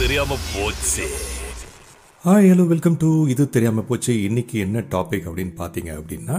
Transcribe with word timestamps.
தெரியாம 0.00 0.36
போச்சு. 0.52 1.04
Hi 2.24 2.46
hello 2.50 2.64
welcome 2.70 2.96
to 3.02 3.08
இது 3.32 3.44
தெரியாமல் 3.54 3.86
போச்சு. 3.88 4.12
இன்னைக்கு 4.28 4.56
என்ன 4.64 4.78
டாபிக் 4.94 5.26
அப்படின்னு 5.28 5.54
பார்த்தீங்க 5.60 5.90
அப்படின்னா 5.98 6.36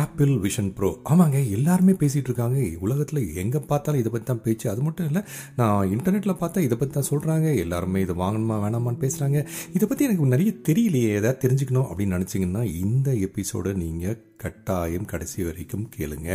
ஆப்பிள் 0.00 0.32
விஷன் 0.44 0.70
ப்ரோ 0.76 0.88
ஆமாங்க 1.10 1.38
எல்லாருமே 1.56 1.92
பேசிகிட்டு 2.02 2.30
இருக்காங்க. 2.30 2.58
உலகத்தில் 2.86 3.20
எங்கே 3.42 3.60
பார்த்தாலும் 3.70 4.00
இதை 4.02 4.10
பற்றி 4.12 4.26
தான் 4.30 4.42
பேச்சு. 4.46 4.66
அது 4.72 4.82
மட்டும் 4.86 5.08
இல்லை 5.10 5.22
நான் 5.60 5.90
இன்டர்நெட்டில் 5.94 6.40
பார்த்தா 6.42 6.64
இதை 6.66 6.76
பற்றி 6.80 6.94
தான் 6.94 7.10
சொல்கிறாங்க 7.12 7.48
எல்லாருமே 7.64 8.02
இதை 8.06 8.16
வாங்கணுமா 8.22 8.58
வேணாமான்னு 8.64 9.02
பேசுகிறாங்க 9.04 9.40
இதை 9.76 9.84
பற்றி 9.88 10.08
எனக்கு 10.08 10.32
நிறைய 10.34 10.52
தெரியலையே. 10.68 11.12
ஏதாவது 11.20 11.42
தெரிஞ்சுக்கணும் 11.44 11.88
அப்படின்னு 11.90 12.18
நினச்சிங்கன்னா 12.18 12.64
இந்த 12.84 13.10
எபிசோடை 13.28 13.74
நீங்கள் 13.84 14.18
கட்டாயம் 14.44 15.08
கடைசி 15.12 15.38
வரைக்கும் 15.48 15.86
கேளுங்க. 15.96 16.30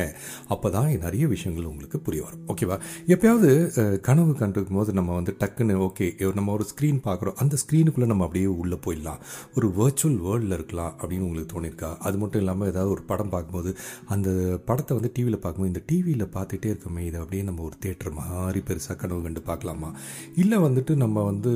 அப்போ 0.53 0.67
தான் 0.75 0.89
நிறைய 1.05 1.25
விஷயங்கள் 1.34 1.70
உங்களுக்கு 1.71 1.99
புரிய 2.07 2.21
வரும். 2.26 2.43
ஓகேவா 2.53 2.77
எப்பயாவது 3.13 3.49
கனவு 4.07 4.34
கண்டிருக்கும் 4.41 4.79
போது 4.79 4.98
நம்ம 4.99 5.13
வந்து 5.20 5.35
டக்குன்னு 5.43 5.76
ஓகே 5.88 6.07
நம்ம 6.39 6.52
ஒரு 6.57 6.66
ஸ்க்ரீன் 6.71 6.99
பார்க்குறோம். 7.07 7.38
அந்த 7.43 7.57
ஸ்க்ரீனுக்குள்ளே 7.63 8.09
நம்ம 8.12 8.26
அப்படியே 8.27 8.49
உள்ளே 8.63 8.79
போயிடலாம். 8.85 9.21
ஒரு 9.57 9.70
வர்ச்சுவல் 9.79 10.20
வேர்ல்டில் 10.26 10.57
இருக்கலாம் 10.57 10.93
அப்படின்னு 11.02 11.27
உங்களுக்கு 11.29 11.52
தோணியிருக்கா 11.55 11.91
அது 12.07 12.17
மட்டும் 12.23 12.41
இல்லாமல் 12.43 12.70
ஏதாவது 12.71 12.91
ஒரு 12.95 13.03
படம் 13.12 13.31
பார்க்கும்போது 13.35 13.71
அந்த 14.15 14.29
படத்தை 14.70 14.93
வந்து 14.98 15.12
டிவியில் 15.17 15.41
பார்க்கும்போது 15.43 15.71
இந்த 15.73 15.84
டிவியில் 15.91 16.26
பார்த்துட்டே 16.38 16.71
இருக்கோமே 16.73 17.04
இதை 17.09 17.17
அப்படியே 17.23 17.43
நம்ம 17.49 17.63
ஒரு 17.70 17.77
தேட்டர் 17.85 18.17
மாதிரி 18.20 18.62
பெருசாக 18.70 18.98
கனவு 19.04 19.21
கண்டு 19.26 19.43
பார்க்கலாமா? 19.49 19.90
இல்லை 20.43 20.59
வந்துட்டு 20.67 20.95
நம்ம 21.04 21.23
வந்து 21.31 21.51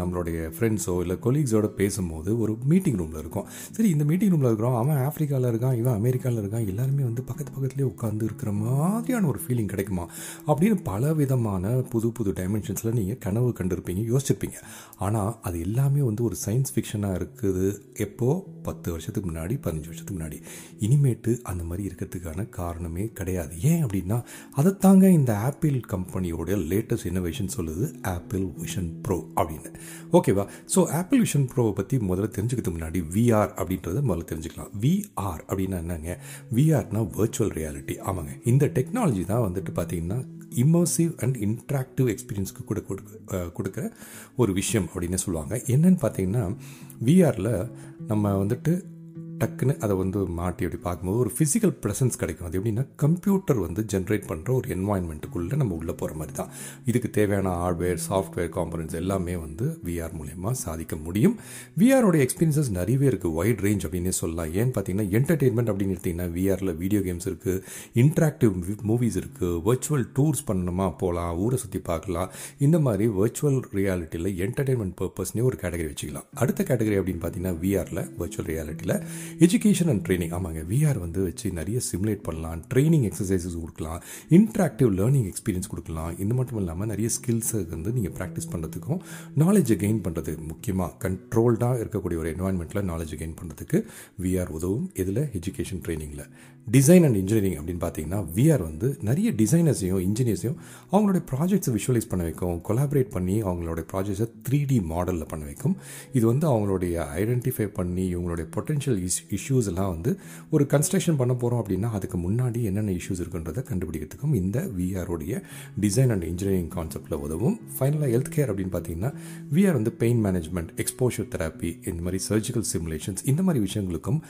நம்மளுடைய 0.00 0.38
ஃப்ரெண்ட்ஸோ 0.56 0.94
இல்லை 1.04 1.16
கொலீக்ஸோட 1.26 1.68
பேசும்போது 1.80 2.30
ஒரு 2.44 2.52
மீட்டிங் 2.72 2.98
ரூமில் 3.00 3.22
இருக்கோம். 3.22 3.46
சரி 3.76 3.90
இந்த 3.96 4.04
மீட்டிங் 4.10 4.32
ரூமில் 4.34 4.50
இருக்கிறோம். 4.50 4.78
அவன் 4.82 5.00
ஆஃப்ரிக்காவில் 5.08 5.50
இருக்கான் 5.52 5.78
இவன் 5.80 5.98
அமெரிக்காவில் 6.00 6.40
இருக்கான். 6.42 6.66
எல்லாருமே 6.72 7.02
வந்து 7.08 7.22
பக்கத்து 7.30 7.52
பக்கத்துலேயே 7.56 7.88
உட்காந்து 7.92 8.24
இருக்கிற 8.28 8.52
மாதிரியான 8.62 9.28
ஒரு 9.32 9.40
ஃபீலிங் 9.44 9.70
கிடைக்குமா? 9.72 10.06
அப்படின்னு 10.50 10.78
பல 10.90 11.12
விதமான 11.20 11.72
புது 11.92 12.08
புது 12.18 12.30
டைமென்ஷன்ஸில் 12.40 12.96
நீங்கள் 12.98 13.20
கனவு 13.26 13.48
கண்டிருப்பீங்க 13.58 14.02
யோசிச்சிருப்பீங்க. 14.12 14.58
ஆனால் 15.06 15.32
அது 15.42 15.58
எல்லாமே 15.66 16.02
வந்து 16.08 16.22
ஒரு 16.28 16.36
சயின்ஸ் 16.46 16.72
ஃபிக்ஷனாக 16.74 17.18
இருக்குது. 17.20 17.66
எப்போது 18.06 18.42
பத்து 18.62 18.88
வருஷத்துக்கு 18.90 19.28
முன்னாடி 19.30 19.54
பதினஞ்சு 19.64 19.90
வருஷத்துக்கு 19.90 20.18
முன்னாடி. 20.18 20.38
இனிமேட்டு 20.86 21.32
அந்த 21.50 21.62
மாதிரி 21.64 21.82
இருக்கிறதுக்கான 21.88 22.48
காரணமே 22.58 23.04
கிடையாது. 23.18 23.54
ஏன் 23.70 23.84
அப்படின்னா 23.86 24.18
அதைத்தாங்க 24.60 25.04
இந்த 25.18 25.32
ஆப்பிள் 25.48 25.78
கம்பெனியோட 25.94 26.58
லேட்டஸ்ட் 26.72 27.08
இன்னோவேஷன் 27.10 27.52
சொல்லுது 27.56 27.86
ஆப்பிள் 28.14 28.44
விஷன் 28.64 28.90
ப்ரோ 29.06 29.18
அப்படின்னு. 29.40 29.72
ஓகேவா 30.18 30.44
ஸோ 30.74 30.82
ஆப்பிள் 31.00 31.22
விஷன் 31.22 31.48
ப்ரோவை 31.52 31.72
பற்றி 31.80 31.96
முதல்ல 32.10 32.28
தெரிஞ்சுக்கிறதுக்கு 32.36 32.76
முன்னாடி 32.78 33.00
விஆர் 33.16 33.52
அப்படின்றத 33.60 34.02
முதல்ல 34.08 34.26
தெரிஞ்சுக்கலாம். 34.32 34.70
விஆர் 34.84 35.42
அப்படின்னு 35.48 35.69
என்னங்க? 35.76 36.20
விஆர்னா 36.54 37.00
வர்ச்சுவல் 37.00 37.54
ரியாலிட்டி 37.54 38.00
ஆமாங்க. 38.00 38.40
இந்த 38.44 38.66
டெக்னாலஜி 38.66 39.24
தான் 39.24 39.52
வந்துட்டு 39.52 39.72
பார்த்தீங்கன்னா 39.74 40.26
இம்மர்சிவ் 40.56 41.12
அண்ட் 41.16 41.36
இன்ட்ராக்டிவ் 41.36 42.16
எக்ஸ்பீரியன்ஸ்க்கு 42.16 42.64
கூட 42.64 42.80
கொடுக்க 42.80 43.36
கொடுக்குற 43.36 43.92
ஒரு 44.36 44.52
விஷயம் 44.52 44.88
அப்படின்னு 44.94 45.14
சொல்லுவாங்க. 45.14 45.62
என்னன்னு 45.66 45.98
பார்த்தீங்கன்னா 46.02 46.56
விஆரில் 47.04 47.70
நம்ம 48.06 48.44
வந்துட்டு 48.44 48.98
டக்குன்னு 49.42 49.74
அதை 49.84 49.94
வந்து 50.00 50.18
மாட்டி 50.38 50.62
அப்படி 50.66 50.80
பார்க்கும்போது 50.86 51.20
ஒரு 51.24 51.30
ஃபிசிக்கல் 51.36 51.74
ப்ரெசன்ஸ் 51.84 52.18
கிடைக்கும். 52.22 52.46
அது 52.48 52.56
எப்படின்னா 52.58 52.84
கம்ப்யூட்டர் 53.02 53.60
வந்து 53.66 53.82
ஜென்ரேட் 53.92 54.26
பண்ணுற 54.30 54.48
ஒரு 54.58 54.68
என்வாயன்மெண்ட்டுக்குள்ளே 54.76 55.58
நம்ம 55.62 55.74
உள்ளே 55.80 55.94
போகிற 56.00 56.16
மாதிரி 56.20 56.34
தான். 56.40 56.50
இதுக்கு 56.90 57.10
தேவையான 57.18 57.54
ஹார்ட்வேர் 57.62 58.00
சாஃப்ட்வேர் 58.08 58.50
காம்பனன்ஸ் 58.58 58.96
எல்லாமே 59.02 59.34
வந்து 59.44 59.66
விஆர் 59.88 60.16
மூலயமா 60.18 60.52
சாதிக்க 60.64 60.96
முடியும். 61.06 61.36
விஆரோடைய 61.82 62.24
எக்ஸ்பீரியன்சஸ் 62.26 62.70
நிறையவே 62.78 63.08
இருக்குது 63.12 63.36
வைட் 63.38 63.62
ரேஞ்ச் 63.66 63.86
அப்படின்னே 63.88 64.14
சொல்லலாம். 64.22 64.52
ஏன்னு 64.58 64.74
பார்த்தீங்கன்னா 64.76 65.08
என்டர்டெயின்மெண்ட் 65.18 65.72
அப்படின்னு 65.72 65.96
எடுத்திங்கன்னா 65.96 66.28
விஆரில் 66.36 66.74
வீடியோ 66.82 67.02
கேம்ஸ் 67.08 67.28
இருக்குது 67.30 67.62
இன்ட்ராக்டிவ் 68.04 68.54
மூவிஸ் 68.90 69.18
இருக்குது 69.22 69.60
வர்ச்சுவல் 69.70 70.06
டூர்ஸ் 70.18 70.44
பண்ணணுமா 70.50 70.88
போகலாம் 71.02 71.32
ஊரை 71.44 71.58
சுற்றி 71.64 71.82
பார்க்கலாம். 71.90 72.30
இந்த 72.66 72.76
மாதிரி 72.86 73.06
வர்ச்சுவல் 73.20 73.58
ரியாலிட்டியில் 73.78 74.30
என்டர்டெயின்மெண்ட் 74.46 74.96
பர்பஸ்னே 75.00 75.42
ஒரு 75.50 75.58
கேட்டகரி 75.62 75.88
வச்சுக்கலாம். 75.90 76.28
அடுத்த 76.42 76.60
கேட்டகரி 76.70 76.98
அப்படின்னு 77.00 77.22
பார்த்தீங்கன்னா 77.24 77.56
விஆரில் 77.64 78.02
வர்ச்சுவல் 78.20 78.48
ரியாலிட்டியில் 78.52 78.96
எஜுகேஷன் 79.38 79.90
அண்ட் 79.92 80.04
ட்ரைனிங் 80.06 80.34
ஆமாங்க 80.38 80.62
விஆர் 80.70 80.98
வந்து 80.98 81.22
வச்சு 81.22 81.52
நிறைய 81.52 81.80
சிமுலேட் 81.90 82.22
பண்ணலாம் 82.22 82.62
ட்ரைனிங் 82.74 83.06
எக்ஸசைசஸ் 83.10 83.56
கொடுக்கலாம் 83.60 84.00
இன்ட்ராக்டிவ் 84.38 84.90
லேர்னிங் 84.98 85.28
எக்ஸ்பீரியன்ஸ் 85.32 85.68
கொடுக்கலாம். 85.68 86.18
இது 86.18 86.34
மட்டும் 86.34 86.58
இல்லாமல் 86.58 86.86
நிறைய 86.86 87.08
ஸ்கில்ஸை 87.16 87.68
வந்து 87.68 87.92
நீங்கள் 87.92 88.14
ப்ராக்டிஸ் 88.18 88.50
பண்ணுறதுக்கும் 88.52 89.00
நாலேஜை 89.38 89.76
கெயின் 89.84 90.00
பண்ணுறது 90.06 90.32
முக்கியமாக 90.46 91.08
கண்ட்ரோல்டாக 91.08 91.80
இருக்கக்கூடிய 91.82 92.18
ஒரு 92.22 92.30
என்வாயன்மெண்ட்டில் 92.34 92.88
நாலேஜை 92.92 93.18
கெயின் 93.22 93.38
பண்ணுறதுக்கு 93.40 93.80
விஆர் 94.22 94.52
உதவும். 94.58 94.90
இதில் 94.94 95.22
எஜுகேஷன் 95.40 95.82
ட்ரைனிங்கில் 95.86 96.26
டிசைன் 96.74 97.04
அண்ட் 97.06 97.18
இன்ஜினியரிங் 97.20 97.54
அப்படின்னு 97.60 97.82
பார்த்தீங்கன்னா 97.84 98.18
விஆர் 98.36 98.62
வந்து 98.62 98.88
நிறைய 99.08 99.28
டிசைனர்ஸையும் 99.32 100.02
இன்ஜினியர்ஸையும் 100.06 100.56
அவங்களுடைய 100.92 101.22
ப்ராஜெக்ட்ஸை 101.30 101.70
விஷுவலைஸ் 101.76 102.08
பண்ண 102.08 102.24
வைக்கும். 102.24 102.58
கொலாபரேட் 102.68 103.10
பண்ணி 103.14 103.42
அவங்களுடைய 103.42 103.84
ப்ராஜெக்ட்ஸை 103.92 104.26
த்ரீ 104.48 104.66
டி 104.70 104.78
மாடலில் 104.78 105.28
பண்ண 105.28 105.44
வைக்கும். 105.44 105.76
இது 106.12 106.26
வந்து 106.26 106.46
அவங்களுடைய 106.48 107.06
ஐடென்டிஃபை 107.22 107.66
பண்ணி 107.78 108.04
இவங்களுடைய 108.14 108.46
பொட்டென்ஷியல் 108.56 109.00
இஸ் 109.08 109.18
இஷ்யூஸ் 109.36 109.66
எல்லாம் 109.66 109.88
வந்து 109.94 110.18
ஒரு 110.50 110.66
கன்ஸ்ட்ரக்ஷன் 110.74 111.16
பண்ண 111.16 111.34
போகிறோம் 111.34 111.62
அப்படின்னா 111.62 111.90
அதுக்கு 111.98 112.18
முன்னாடி 112.18 112.62
என்னென்ன 112.62 112.90
இஷ்யூஸ் 112.90 113.22
இருக்குன்றதை 113.24 113.64
கண்டுபிடிக்கிறதுக்கும் 113.70 114.34
இந்த 114.34 114.60
விஆருடைய 114.78 115.42
டிசைன் 115.80 116.12
அண்ட் 116.16 116.28
இன்ஜினியரிங் 116.32 116.70
கான்செப்டில் 116.76 117.18
உதவும். 117.26 117.58
ஃபைனலாக 117.78 118.12
ஹெல்த் 118.16 118.32
கேர் 118.36 118.52
அப்படின்னு 118.52 118.74
பார்த்தீங்கன்னா 118.76 119.12
விஆர் 119.54 119.78
வந்து 119.80 119.94
பெயின் 120.04 120.22
மேனேஜ்மெண்ட் 120.24 120.72
எக்ஸ்போஷர் 120.84 121.30
தெராப்பி 121.36 121.72
இந்த 121.88 122.00
மாதிரி 122.02 122.22
சர்ஜிக்கல் 122.28 122.68
சிமுலேஷன்ஸ் 122.74 123.24
இந்த 123.24 123.42
மாதிரி 123.42 123.64
விஷயங்களுக்கும் 123.68 124.20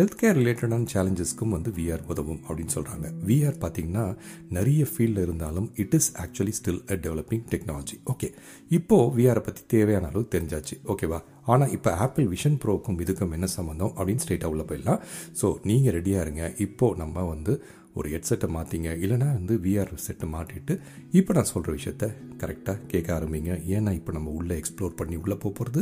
ஹெல்த் 0.00 0.18
கேர் 0.22 0.38
ரிலேட்டடான 0.42 0.86
சேலஞ்சஸ்க்கும் 0.96 1.56
வந்து 1.58 1.70
விஆர் 1.70 1.88
உதவும் 1.98 2.40
அப்படின்னு 2.48 2.74
சொல்கிறாங்க 2.74 3.12
விஆர் 3.26 3.58
பார்த்தீங்கன்னா 3.60 4.16
நிறைய 4.48 4.86
ஃபீல்டில் 4.90 5.22
இருந்தாலும் 5.22 5.70
it 5.74 5.94
is 5.94 6.12
actually 6.18 6.52
still 6.60 6.82
a 6.90 6.94
developing 6.94 7.44
technology 7.50 7.98
okay 8.04 8.32
இப்போது 8.68 9.16
விஆரை 9.16 9.38
பற்றி 9.38 9.62
தேவையான 9.66 10.06
அளவு 10.06 10.28
தெரிஞ்சாச்சு. 10.30 10.74
ஓகேவா 10.86 11.22
ஆனால் 11.44 11.70
இப்போ 11.70 11.94
ஆப்பிள் 11.94 12.28
விஷன் 12.28 12.58
ப்ரோக்கும் 12.64 13.00
இதுக்கும் 13.00 13.32
என்ன 13.32 13.46
சம்மந்தம் 13.46 13.92
அப்படின்னு 13.96 14.22
ஸ்ட்ரெயிட்டாக 14.26 14.46
உள்ள 14.46 14.62
போயிடலாம். 14.62 15.00
ஸோ 15.40 15.56
நீங்கள் 15.62 16.02
ரெடியாக 16.02 16.20
இருங்க. 16.20 16.54
இப்போது 16.58 16.96
நம்ம 16.96 17.22
வந்து 17.22 17.62
ஒரு 17.98 18.08
ஹெட்செட்டை 18.14 18.48
மாற்றிங்க 18.56 18.90
இல்லைனா 19.04 19.28
வந்து 19.38 19.54
விஆர் 19.64 19.94
செட்டை 20.06 20.26
மாட்டிட்டு 20.34 20.74
இப்போ 21.18 21.32
நான் 21.36 21.50
சொல்கிற 21.52 21.70
விஷயத்த 21.78 22.04
கரெக்டாக 22.42 22.78
கேட்க 22.90 23.08
ஆரம்பிங்க. 23.16 23.52
ஏன்னா 23.76 23.90
இப்போ 23.98 24.12
நம்ம 24.16 24.28
உள்ளே 24.38 24.54
எக்ஸ்ப்ளோர் 24.60 24.94
பண்ணி 25.00 25.16
உள்ளே 25.22 25.36
போக 25.42 25.52
போகிறது 25.58 25.80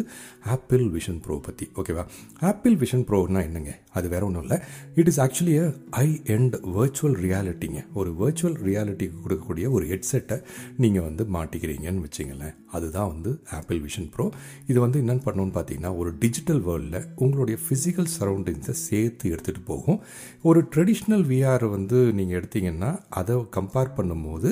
ஆப்பிள் 0.55 0.85
விஷன் 0.97 1.21
ப்ரோ 1.25 1.37
பற்றி 1.49 1.67
ஓகேவா 1.81 2.05
ஆப்பிள் 2.51 2.77
விஷன் 2.83 3.05
ப்ரோனா 3.09 3.43
என்னங்க? 3.49 3.73
அது 3.99 4.07
வேற 4.15 4.23
ஒன்றும் 4.29 4.45
இல்லை. 4.47 4.59
It 5.01 5.11
is 5.13 5.21
actually 5.25 5.55
a 5.65 5.69
high 6.05 6.07
end 6.37 6.57
virtual 6.79 7.17
ரியாலிட்டிங்க 7.27 7.81
ஒரு 8.01 8.11
வர்ச்சுவல் 8.23 8.57
ரியாலிட்டிக்கு 8.69 9.19
கொடுக்கக்கூடிய 9.25 9.69
ஒரு 9.77 9.87
ஹெட்செட்டை 9.93 10.39
நீங்கள் 10.85 11.07
வந்து 11.09 11.25
மாட்டிக்கிறீங்கன்னு 11.37 12.05
வச்சிங்களேன். 12.07 12.57
அதுதான் 12.77 13.11
வந்து 13.15 13.31
ஆப்பிள் 13.59 13.81
விஷன் 13.87 14.11
ப்ரோ 14.15 14.27
இது 14.71 14.79
வந்து 14.87 14.99
என்னென்னு 15.03 15.25
பண்ணணும்னு 15.29 15.57
பார்த்தீங்கன்னா 15.59 15.93
ஒரு 16.01 16.11
டிஜிட்டல் 16.25 16.63
வேர்ல்டில் 16.69 17.07
உங்களுடைய 17.25 17.59
ஃபிசிக்கல் 17.65 18.11
சரௌண்டிங்ஸை 18.19 18.77
சேர்த்து 18.89 19.31
எடுத்துகிட்டு 19.35 19.65
போகும். 19.73 20.01
ஒரு 20.51 20.63
ட்ரெடிஷ்னல் 20.75 21.27
விஆர் 21.33 21.67
வந்து 21.77 21.98
நீங்கள் 22.19 22.39
எடுத்தீங்கன்னா 22.41 22.91
அதை 23.21 23.37
கம்பேர் 23.57 23.95
பண்ணும்போது 23.99 24.51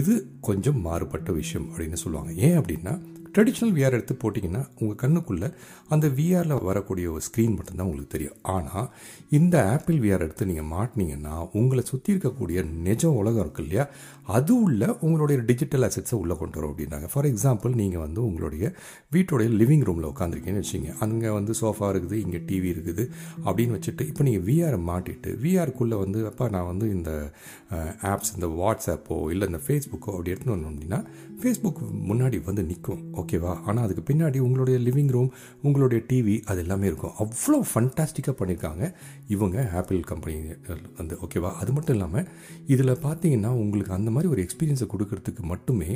இது 0.00 0.14
கொஞ்சம் 0.48 0.80
மாறுபட்ட 0.80 1.32
விஷயம் 1.32 1.68
அப்படின்னு 1.70 1.98
சொல்லுவாங்க. 2.04 2.32
ஏன் 2.46 2.58
அப்படின்னா 2.60 2.94
ட்ரெடிஷ்னல் 3.34 3.74
விஆர் 3.76 3.96
எடுத்து 3.96 4.14
போட்டிங்கன்னா 4.22 4.62
உங்கள் 4.80 4.98
கண்ணுக்குள்ளே 5.02 5.48
அந்த 5.94 6.06
விஆரில் 6.18 6.64
வரக்கூடிய 6.68 7.06
ஒரு 7.14 7.22
ஸ்க்ரீன் 7.26 7.56
மட்டும்தான் 7.58 7.88
உங்களுக்கு 7.88 8.14
தெரியும். 8.14 8.38
ஆனால் 8.54 8.88
இந்த 9.38 9.56
ஆப்பிள் 9.74 9.98
விஆர் 10.04 10.24
எடுத்து 10.26 10.48
நீங்கள் 10.50 10.70
மாட்டினீங்கன்னா 10.74 11.34
உங்களை 11.60 11.82
சுற்றி 11.90 12.12
இருக்கக்கூடிய 12.14 12.58
நிஜ 12.86 13.02
உலகம் 13.20 13.42
இருக்கு 13.44 13.62
இல்லையா? 13.64 13.84
அது 14.36 14.52
உள்ள 14.64 14.82
உங்களுடைய 15.04 15.38
டிஜிட்டல் 15.50 15.86
அசெட்ஸை 15.88 16.16
உள்ளே 16.22 16.34
கொண்டு 16.40 16.56
வரும் 16.58 16.72
அப்படின்னாங்க. 16.72 17.06
ஃபார் 17.12 17.28
எக்ஸாம்பிள் 17.30 17.72
நீங்கள் 17.82 18.04
வந்து 18.06 18.20
உங்களுடைய 18.28 18.64
வீட்டுடைய 19.14 19.48
லிவிங் 19.60 19.84
ரூமில் 19.88 20.10
உட்காந்துருக்கீங்கன்னு 20.12 20.64
வச்சுங்க 20.64 20.92
அங்கே 21.06 21.30
வந்து 21.38 21.54
சோஃபா 21.60 21.88
இருக்குது 21.94 22.18
இங்கே 22.24 22.40
டிவி 22.50 22.68
இருக்குது 22.74 23.04
அப்படின்னு 23.46 23.76
வச்சுட்டு 23.78 24.06
இப்போ 24.10 24.24
நீங்கள் 24.28 24.46
விஆரை 24.50 24.80
மாட்டிட்டு 24.90 25.32
விஆருக்குள்ளே 25.44 25.98
வந்து 26.04 26.20
அப்போ 26.30 26.48
நான் 26.56 26.68
வந்து 26.72 26.88
இந்த 26.96 27.10
ஆப்ஸ் 28.12 28.34
இந்த 28.36 28.48
வாட்ஸ்அப்போ 28.60 29.16
இல்லை 29.34 29.46
இந்த 29.52 29.62
ஃபேஸ்புக்கோ 29.66 30.12
அப்படி 30.16 30.32
எடுத்துன்னு 30.34 30.56
வந்தோம் 30.56 30.74
அப்படின்னா 30.74 31.00
ஃபேஸ்புக் 31.40 31.80
முன்னாடி 32.10 32.38
வந்து 32.50 32.62
நிற்கும் 32.70 33.02
ஓகேவா? 33.20 33.52
ஆனால் 33.68 33.84
அதுக்கு 33.84 34.04
பின்னாடி 34.10 34.38
உங்களுடைய 34.38 34.76
லிவிங் 34.86 35.10
ரூம் 35.16 35.30
உங்களுடைய 35.62 36.00
டிவி 36.12 36.36
அது 36.50 36.60
எல்லாமே 36.60 36.86
இருக்கும். 36.86 37.14
அவ்வளோ 37.22 37.60
ஃபண்டாஸ்டிக்காக 37.72 38.34
பண்ணியிருக்காங்க 38.40 38.84
இவங்க 39.28 39.68
ஆப்பிள் 39.80 40.00
கம்பெனி 40.12 40.38
வந்து 40.96 41.16
ஓகேவா? 41.26 41.52
அது 41.62 41.72
மட்டும் 41.72 41.96
இல்லாமல் 41.96 42.28
இதில் 42.66 42.94
பார்த்தீங்கன்னா 43.06 43.52
உங்களுக்கு 43.64 43.92
அந்த 43.92 44.10
மாதிரி 44.10 44.32
ஒரு 44.32 44.42
எக்ஸ்பீரியன்ஸை 44.46 44.88
கொடுக்கறதுக்கு 44.94 45.44
மட்டுமே 45.52 45.90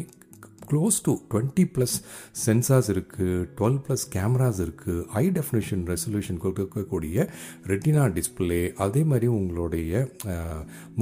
close 0.71 0.99
to 1.07 1.13
twenty 1.33 1.65
plus 1.75 1.97
sensors 2.45 2.89
இருக்குது 2.95 3.35
டுவெல் 3.59 3.79
ப்ளஸ் 3.87 4.05
கேமராஸ் 4.15 4.61
இருக்குது 4.67 5.05
ஹை 5.15 5.25
டெஃபினேஷன் 5.39 5.83
ரெசல்யூஷன் 5.93 6.41
கொடுக்கக்கூடிய 6.45 7.27
ரெட்டினா 7.73 8.05
டிஸ்பிளே 8.19 8.61
அதே 8.87 9.03
மாதிரி 9.13 9.29
உங்களுடைய 9.39 9.93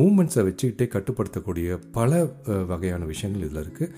மூமெண்ட்ஸை 0.01 0.45
வச்சுக்கிட்டே 0.49 0.89
கட்டுப்படுத்தக்கூடிய 0.97 1.79
பல 1.99 2.11
வகையான 2.73 3.05
விஷயங்கள் 3.13 3.47
இதில் 3.49 3.63
இருக்குது 3.65 3.93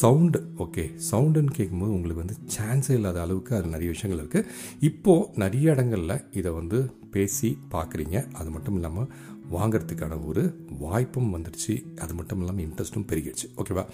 சவுண்டு 0.00 0.40
ஓகே 0.66 0.86
சவுண்டுன்னு 1.10 1.56
கேட்கும்போது 1.60 1.94
உங்களுக்கு 1.96 2.22
வந்து 2.24 2.38
சான்ஸே 2.56 2.94
இல்லாத 2.98 3.20
அளவுக்கு 3.26 3.54
அது 3.58 3.74
நிறைய 3.74 3.90
விஷயங்கள் 3.96 4.22
இருக்குது 4.22 4.48
இப்போது 4.90 5.40
நிறைய 5.44 5.74
இடங்களில் 5.76 6.22
இதை 6.40 6.52
வந்து 6.60 6.78
பேசி 7.14 7.48
பார்க்குறீங்க. 7.72 8.16
அது 8.38 8.48
மட்டும் 8.54 8.76
இல்லாமல் 8.78 9.10
வாங்கிறதுக்கான 9.54 10.14
ஒரு 10.28 10.42
வாய்ப்பும் 10.84 11.32
வந்துடுச்சு 11.34 11.74
அது 12.04 12.12
மட்டும் 12.18 12.40
இல்லாமல் 12.40 12.64
இன்ட்ரெஸ்ட்டும் 12.66 13.06
பெருகிடுச்சு. 13.10 13.46
ஓகேவா 13.60 13.84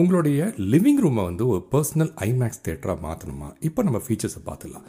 உங்களுடைய 0.00 0.38
லிவிங் 0.72 1.00
ரூமை 1.04 1.22
வந்து 1.28 1.44
ஒரு 1.52 1.60
பர்சனல் 1.72 2.10
ஐமேக்ஸ் 2.26 2.62
தேட்டராக 2.66 2.98
மாற்றணுமா 3.06 3.48
இப்போ 3.68 3.80
நம்ம 3.86 3.98
ஃபீச்சர்ஸை 4.04 4.40
பார்த்துடலாம் 4.46 4.86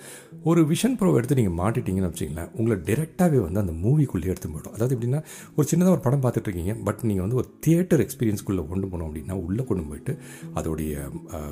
ஒரு 0.50 0.62
விஷன் 0.72 0.96
ப்ரோ 1.00 1.10
எடுத்து 1.20 1.38
நீங்கள் 1.40 1.58
மாட்டிட்டீங்கன்னு 1.62 2.12
வச்சிங்களேன் 2.12 2.50
உங்களை 2.58 2.78
டேரெக்டாகவே 2.90 3.40
வந்து 3.46 3.62
அந்த 3.64 3.74
மூவிக்குள்ளே 3.84 4.30
எடுத்து 4.34 4.50
போய்டும். 4.54 4.76
அதாவது 4.78 4.96
எப்படின்னா 4.96 5.22
ஒரு 5.58 5.66
சின்னதாக 5.72 5.96
ஒரு 5.98 6.04
படம் 6.08 6.24
பார்த்துட்டு 6.26 6.50
இருக்கீங்க 6.50 6.76
பட் 6.88 7.04
நீங்கள் 7.10 7.26
வந்து 7.26 7.40
ஒரு 7.42 7.50
தியேட்டர் 7.66 8.04
எக்ஸ்பீரியன்ஸ்குள்ளே 8.06 8.66
கொண்டு 8.72 8.90
போனோம் 8.92 9.08
அப்படின்னா 9.10 9.38
உள்ளே 9.46 9.66
கொண்டு 9.70 9.86
போயிட்டு 9.92 10.16
அதோடைய 10.60 10.94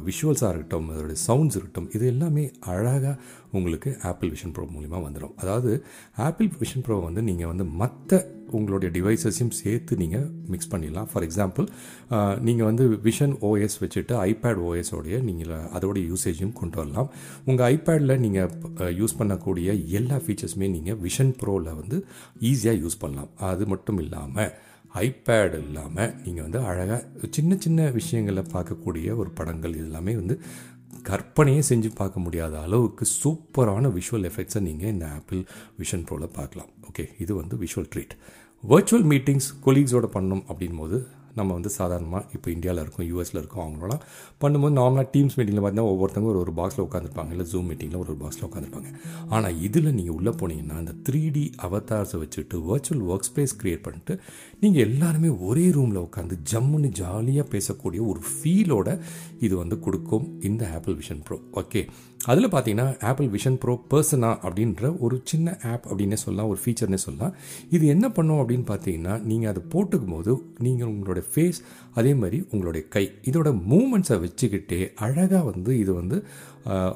விஷுவல்ஸாக 0.09 0.51
இருக்கட்டும் 0.54 0.89
அதோடைய 0.95 1.19
சவுண்ட்ஸ் 1.27 1.57
இருக்கட்டும் 1.59 1.89
இது 1.97 2.06
எல்லாமே 2.15 2.45
அழகாக 2.74 3.15
உங்களுக்கு 3.59 3.89
ஆப்பிள் 4.09 4.30
விஷன் 4.36 4.54
ப்ரோ 4.57 4.65
மூலிமா 4.75 5.00
வந்துடும். 5.07 5.33
அதாவது 5.44 5.71
ஆப்பிள் 6.27 6.50
விஷன் 6.62 6.86
ப்ரோ 6.86 7.00
வந்து 7.07 7.21
நீங்கள் 7.31 7.51
வந்து 7.54 7.65
மற்ற 7.81 8.19
உங்களுடைய 8.57 8.89
டிவைசஸையும் 8.95 9.54
சேர்த்து 9.59 9.94
நீங்கள் 10.01 10.24
மிக்ஸ் 10.54 10.69
பண்ணிடலாம். 10.71 11.07
ஃபார் 11.12 11.25
எக்ஸாம்பிள் 11.27 11.65
நீங்கள் 12.47 12.68
வந்து 12.69 12.86
விஷன் 13.06 13.36
ஓஎஸ் 13.49 13.77
வச்சுட்டு 13.81 14.13
ஐபேட் 14.29 14.59
ஓஎஸோடைய 14.69 15.17
நீங்கள் 15.27 15.67
அதோடைய 15.77 16.03
யூசேஜும் 16.11 16.55
கொண்டு 16.59 16.77
வரலாம். 16.81 17.09
உங்கள் 17.49 17.67
ஐபேடில் 17.75 18.21
நீங்கள் 18.25 18.51
யூஸ் 18.99 19.17
பண்ணக்கூடிய 19.19 19.69
எல்லா 19.99 20.17
ஃபீச்சர்ஸுமே 20.25 20.69
நீங்கள் 20.75 20.99
விஷன் 21.05 21.33
ப்ரோவில் 21.43 21.77
வந்து 21.81 21.99
ஈஸியாக 22.51 22.81
யூஸ் 22.83 23.01
பண்ணலாம். 23.03 23.31
அது 23.51 23.65
மட்டும் 23.73 24.01
இல்லாமல் 24.05 24.51
ஐபேட் 25.07 25.55
இல்லாமல் 25.65 26.11
நீங்கள் 26.25 26.45
வந்து 26.47 26.59
அழகாக 26.69 27.27
சின்ன 27.38 27.57
சின்ன 27.65 27.89
விஷயங்களை 27.99 28.43
பார்க்கக்கூடிய 28.55 29.15
ஒரு 29.21 29.29
படங்கள் 29.38 29.77
இதெல்லாமே 29.79 30.13
வந்து 30.21 30.35
கற்பனையே 31.07 31.61
செஞ்சு 31.69 31.89
பார்க்க 31.99 32.23
முடியாத 32.23 32.55
அளவுக்கு 32.65 33.05
சூப்பரான 33.21 33.91
விஷுவல் 33.97 34.27
எஃபெக்ட்ஸை 34.29 34.61
நீங்கள் 34.67 34.91
இந்த 34.95 35.05
ஆப்பிள் 35.17 35.41
விஷன் 35.81 36.03
ப்ரோவில் 36.09 36.35
பார்க்கலாம். 36.39 36.71
ஓகே 36.89 37.05
இது 37.23 37.31
வந்து 37.41 37.55
விஷுவல் 37.63 37.89
ட்ரீட் 37.94 38.15
வர்ச்சுவல் 38.63 39.07
மீட்டிங்ஸ் 39.11 39.47
கொலீக்ஸோட 39.65 40.07
பண்ணணும் 40.15 40.44
அப்படின் 40.49 40.79
போது 40.81 40.97
நம்ம 41.36 41.50
வந்து 41.54 41.72
சாதாரணமாக 41.75 42.24
இப்போ 42.33 42.48
இந்தியாவில் 42.51 42.81
இருக்கும் 42.81 43.07
யூஎஸில் 43.07 43.39
இருக்கும் 43.39 43.63
அவங்களோலாம் 43.63 44.01
பண்ணும்போது 44.42 44.75
நார்மலாக 44.78 45.07
டீம்ஸ் 45.13 45.36
மீட்டிங்கில் 45.38 45.62
பார்த்தீங்கன்னா 45.62 45.94
ஒவ்வொருத்தவங்க 45.94 46.31
ஒரு 46.33 46.42
ஒரு 46.42 46.54
பாக்ஸில் 46.57 46.83
உட்காந்துருப்பாங்க 46.86 47.31
இல்லை 47.31 47.45
ஜூம் 47.51 47.68
மீட்டிங்கில் 47.69 48.01
ஒரு 48.01 48.10
ஒரு 48.10 48.19
பாக்ஸில் 48.22 48.45
உட்காந்துருப்பாங்க 48.48 48.92
ஆனால் 49.30 49.57
இதில் 49.62 49.89
நீங்கள் 49.94 50.16
உள்ளே 50.16 50.33
போனீங்கன்னா 50.39 50.78
அந்த 50.78 50.95
த்ரீ 51.07 51.24
டி 51.30 51.45
அவதார்ஸை 51.62 52.19
வச்சுட்டு 52.19 52.60
வர்ச்சுவல் 52.68 53.04
ஒர்க் 53.10 53.28
ஸ்பேஸ் 53.30 53.56
க்ரியேட் 53.62 53.83
பண்ணிட்டு 53.83 54.16
நீங்கள் 54.60 54.86
எல்லாருமே 54.88 55.31
ஒரே 55.44 55.66
ரூமில் 55.72 56.04
உட்காந்து 56.04 56.38
ஜம்முன்னு 56.51 56.92
ஜாலியாக 57.00 57.48
பேசக்கூடிய 57.51 58.01
ஒரு 58.06 58.22
ஃபீலோட 58.31 58.89
இது 59.39 59.54
வந்து 59.56 59.78
கொடுக்கும் 59.80 60.28
இந்த 60.44 60.63
ஆப்பிள் 60.74 60.98
விஷன் 60.98 61.24
ப்ரோ 61.24 61.39
ஓகே 61.56 61.83
அதில் 62.29 62.47
பார்த்தீங்கன்னா 62.53 63.03
ஆப்பிள் 63.09 63.27
விஷன் 63.35 63.57
ப்ரோ 63.62 63.73
பர்சனா 63.91 64.29
அப்படின்ற 64.45 65.00
ஒரு 65.00 65.21
சின்ன 65.23 65.57
ஆப் 65.71 65.85
அப்படின்னே 65.89 66.18
சொல்லலாம் 66.23 66.50
ஒரு 66.51 66.59
ஃபீச்சர்னே 66.63 67.00
சொல்லலாம். 67.06 67.33
இது 67.69 67.88
என்ன 67.88 68.06
பண்ணும் 68.09 68.41
அப்படின்னு 68.41 68.65
பார்த்தீங்கன்னா 68.71 69.21
நீங்கள் 69.29 69.51
அதை 69.51 69.62
போட்டுக்கும் 69.73 70.13
போது 70.15 70.33
நீங்கள் 70.65 70.91
உங்களோட 70.94 71.21
ஃபேஸ் 71.33 71.59
அதே 71.94 72.13
மாதிரி 72.13 72.47
உங்களுடைய 72.51 72.88
கை 72.88 73.06
இதோட 73.29 73.50
மூமெண்ட்ஸை 73.71 74.18
வச்சுக்கிட்டே 74.25 74.81
அழகாக 75.06 75.44
வந்து 75.51 75.79
இது 75.79 75.94
வந்து 75.94 76.19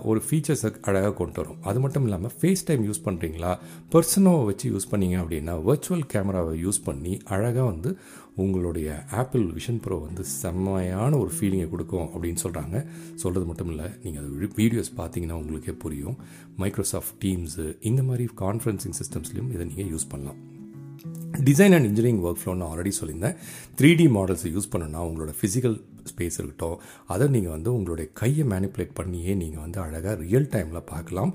ஒரு 0.03 0.21
ஃபீச்சர்ஸை 0.27 0.69
அழகாக 0.81 1.13
கொண்டு 1.13 1.39
வரும். 1.41 1.61
அது 1.61 1.79
மட்டும் 1.79 2.03
இல்லாமல் 2.03 2.33
ஃபேஸ் 2.39 2.65
டைம் 2.65 2.83
யூஸ் 2.89 3.05
பண்ணுறீங்களா 3.05 3.51
பர்சனோவை 3.93 4.43
வச்சு 4.45 4.65
யூஸ் 4.73 4.91
பண்ணீங்க 4.91 5.17
அப்படின்னா 5.23 5.55
வர்ச்சுவல் 5.69 6.05
கேமராவை 6.13 6.53
யூஸ் 6.65 6.79
பண்ணி 6.83 7.13
அழகாக 7.35 7.65
வந்து 7.71 7.97
உங்களுடைய 8.43 8.89
ஆப்பிள் 9.21 9.43
விஷன் 9.57 9.79
ப்ரோ 9.83 9.97
வந்து 10.07 10.23
செம்மையான 10.41 11.11
ஒரு 11.17 11.31
ஃபீலிங்கை 11.35 11.67
கொடுக்கும் 11.73 12.07
அப்படின்னு 12.13 12.43
சொல்கிறாங்க 12.45 12.75
சொல்கிறது 13.21 13.45
மட்டும் 13.51 13.71
இல்லை 13.73 13.87
நீங்கள் 14.03 14.23
அது 14.23 14.49
வீடியோஸ் 14.61 14.91
பார்த்தீங்கன்னா 14.99 15.37
உங்களுக்கே 15.41 15.75
புரியும். 15.83 16.17
மைக்ரோசாஃப்ட் 16.63 17.17
டீம்ஸு 17.25 17.67
இந்த 17.91 18.03
மாதிரி 18.09 18.27
கான்ஃபரன்சிங் 18.43 18.97
சிஸ்டம்ஸ்லையும் 19.01 19.49
இதை 19.55 19.65
நீங்கள் 19.71 19.89
யூஸ் 19.93 20.11
பண்ணலாம். 20.13 20.41
டிசைன் 21.47 21.73
அண்ட் 21.75 21.87
இன்ஜினியரிங் 21.87 22.21
ஒர்க் 22.27 22.41
ஃப்ளோன்னு 22.41 22.67
ஆல்ரெடி 22.69 22.91
சொல்லியிருந்தேன். 22.99 23.35
த்ரீ 23.79 23.89
டி 23.99 24.05
மாடல்ஸை 24.17 24.49
யூஸ் 24.55 24.69
பண்ணணும்னா 24.73 25.01
உங்களோட 25.07 25.31
ஃபிசிக்கல் 25.39 25.75
ஸ்பேஸ் 26.11 26.37
இருக்கட்டும் 26.39 26.77
அதை 27.13 27.25
நீங்கள் 27.35 27.55
வந்து 27.55 27.69
உங்களுடைய 27.77 28.07
கையை 28.19 28.45
மேனிப்புலேட் 28.53 28.93
பண்ணியே 28.99 29.33
நீங்கள் 29.41 29.63
வந்து 29.65 29.79
அழகாக 29.85 30.15
ரியல் 30.23 30.49
டைமில் 30.53 30.87
பார்க்கலாம். 30.93 31.33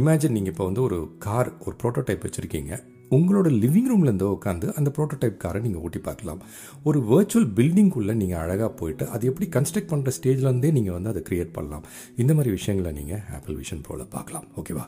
இமேஜின் 0.00 0.36
நீங்கள் 0.36 0.54
இப்போ 0.54 0.66
வந்து 0.70 0.82
ஒரு 0.88 1.00
கார் 1.26 1.50
ஒரு 1.66 1.76
ப்ரோட்டோடைப் 1.82 2.26
வச்சுருக்கீங்க. 2.26 2.72
உங்களோட 3.16 3.48
லிவிங் 3.62 3.88
ரூம்லேருந்து 3.90 4.26
உட்காந்து 4.34 4.66
அந்த 4.78 4.88
ப்ரோட்டோடைப் 4.96 5.40
காரை 5.42 5.58
நீங்கள் 5.64 5.82
ஓட்டி 5.86 6.00
பார்க்கலாம். 6.06 6.40
ஒரு 6.88 6.98
வர்ச்சுவல் 7.10 7.48
பில்டிங்குள்ளே 7.58 8.14
நீங்கள் 8.22 8.40
அழகாக 8.44 8.70
போயிட்டு 8.80 9.04
அது 9.14 9.28
எப்படி 9.30 9.48
கன்ஸ்ட்ரக்ட் 9.56 9.90
பண்ணுற 9.92 10.12
ஸ்டேஜ்லேருந்தே 10.18 10.70
நீங்கள் 10.78 10.96
வந்து 10.96 11.12
அதை 11.12 11.22
க்ரியேட் 11.28 11.52
பண்ணலாம். 11.58 11.84
இந்த 12.24 12.34
மாதிரி 12.38 12.52
விஷயங்களை 12.58 12.92
நீங்கள் 13.00 13.22
ஆப்பிள் 13.38 13.58
விஷன் 13.62 13.84
ப்ரோவில் 13.86 14.12
பார்க்கலாம். 14.16 14.46
ஓகேவா 14.60 14.86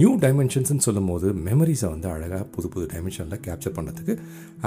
நியூ 0.00 0.12
டைமென்ஷன்ஸ்னு 0.24 0.86
சொல்லும் 0.88 1.10
போது 1.12 1.28
மெமரிஸை 1.48 1.90
வந்து 1.94 2.08
அழகாக 2.14 2.44
புது 2.56 2.70
புது 2.74 2.86
டைமென்ஷனில் 2.94 3.42
கேப்சர் 3.48 3.76
பண்ணுறதுக்கு 3.78 4.16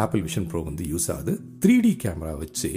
ஆப்பிள் 0.04 0.24
விஷன் 0.28 0.48
ப்ரோ 0.52 0.62
வந்து 0.70 0.86
யூஸ் 0.94 1.10
ஆகுது. 1.16 1.36
த்ரீ 1.64 1.76
டி 1.88 1.94
கேமரா 2.06 2.36
வச்சு 2.44 2.72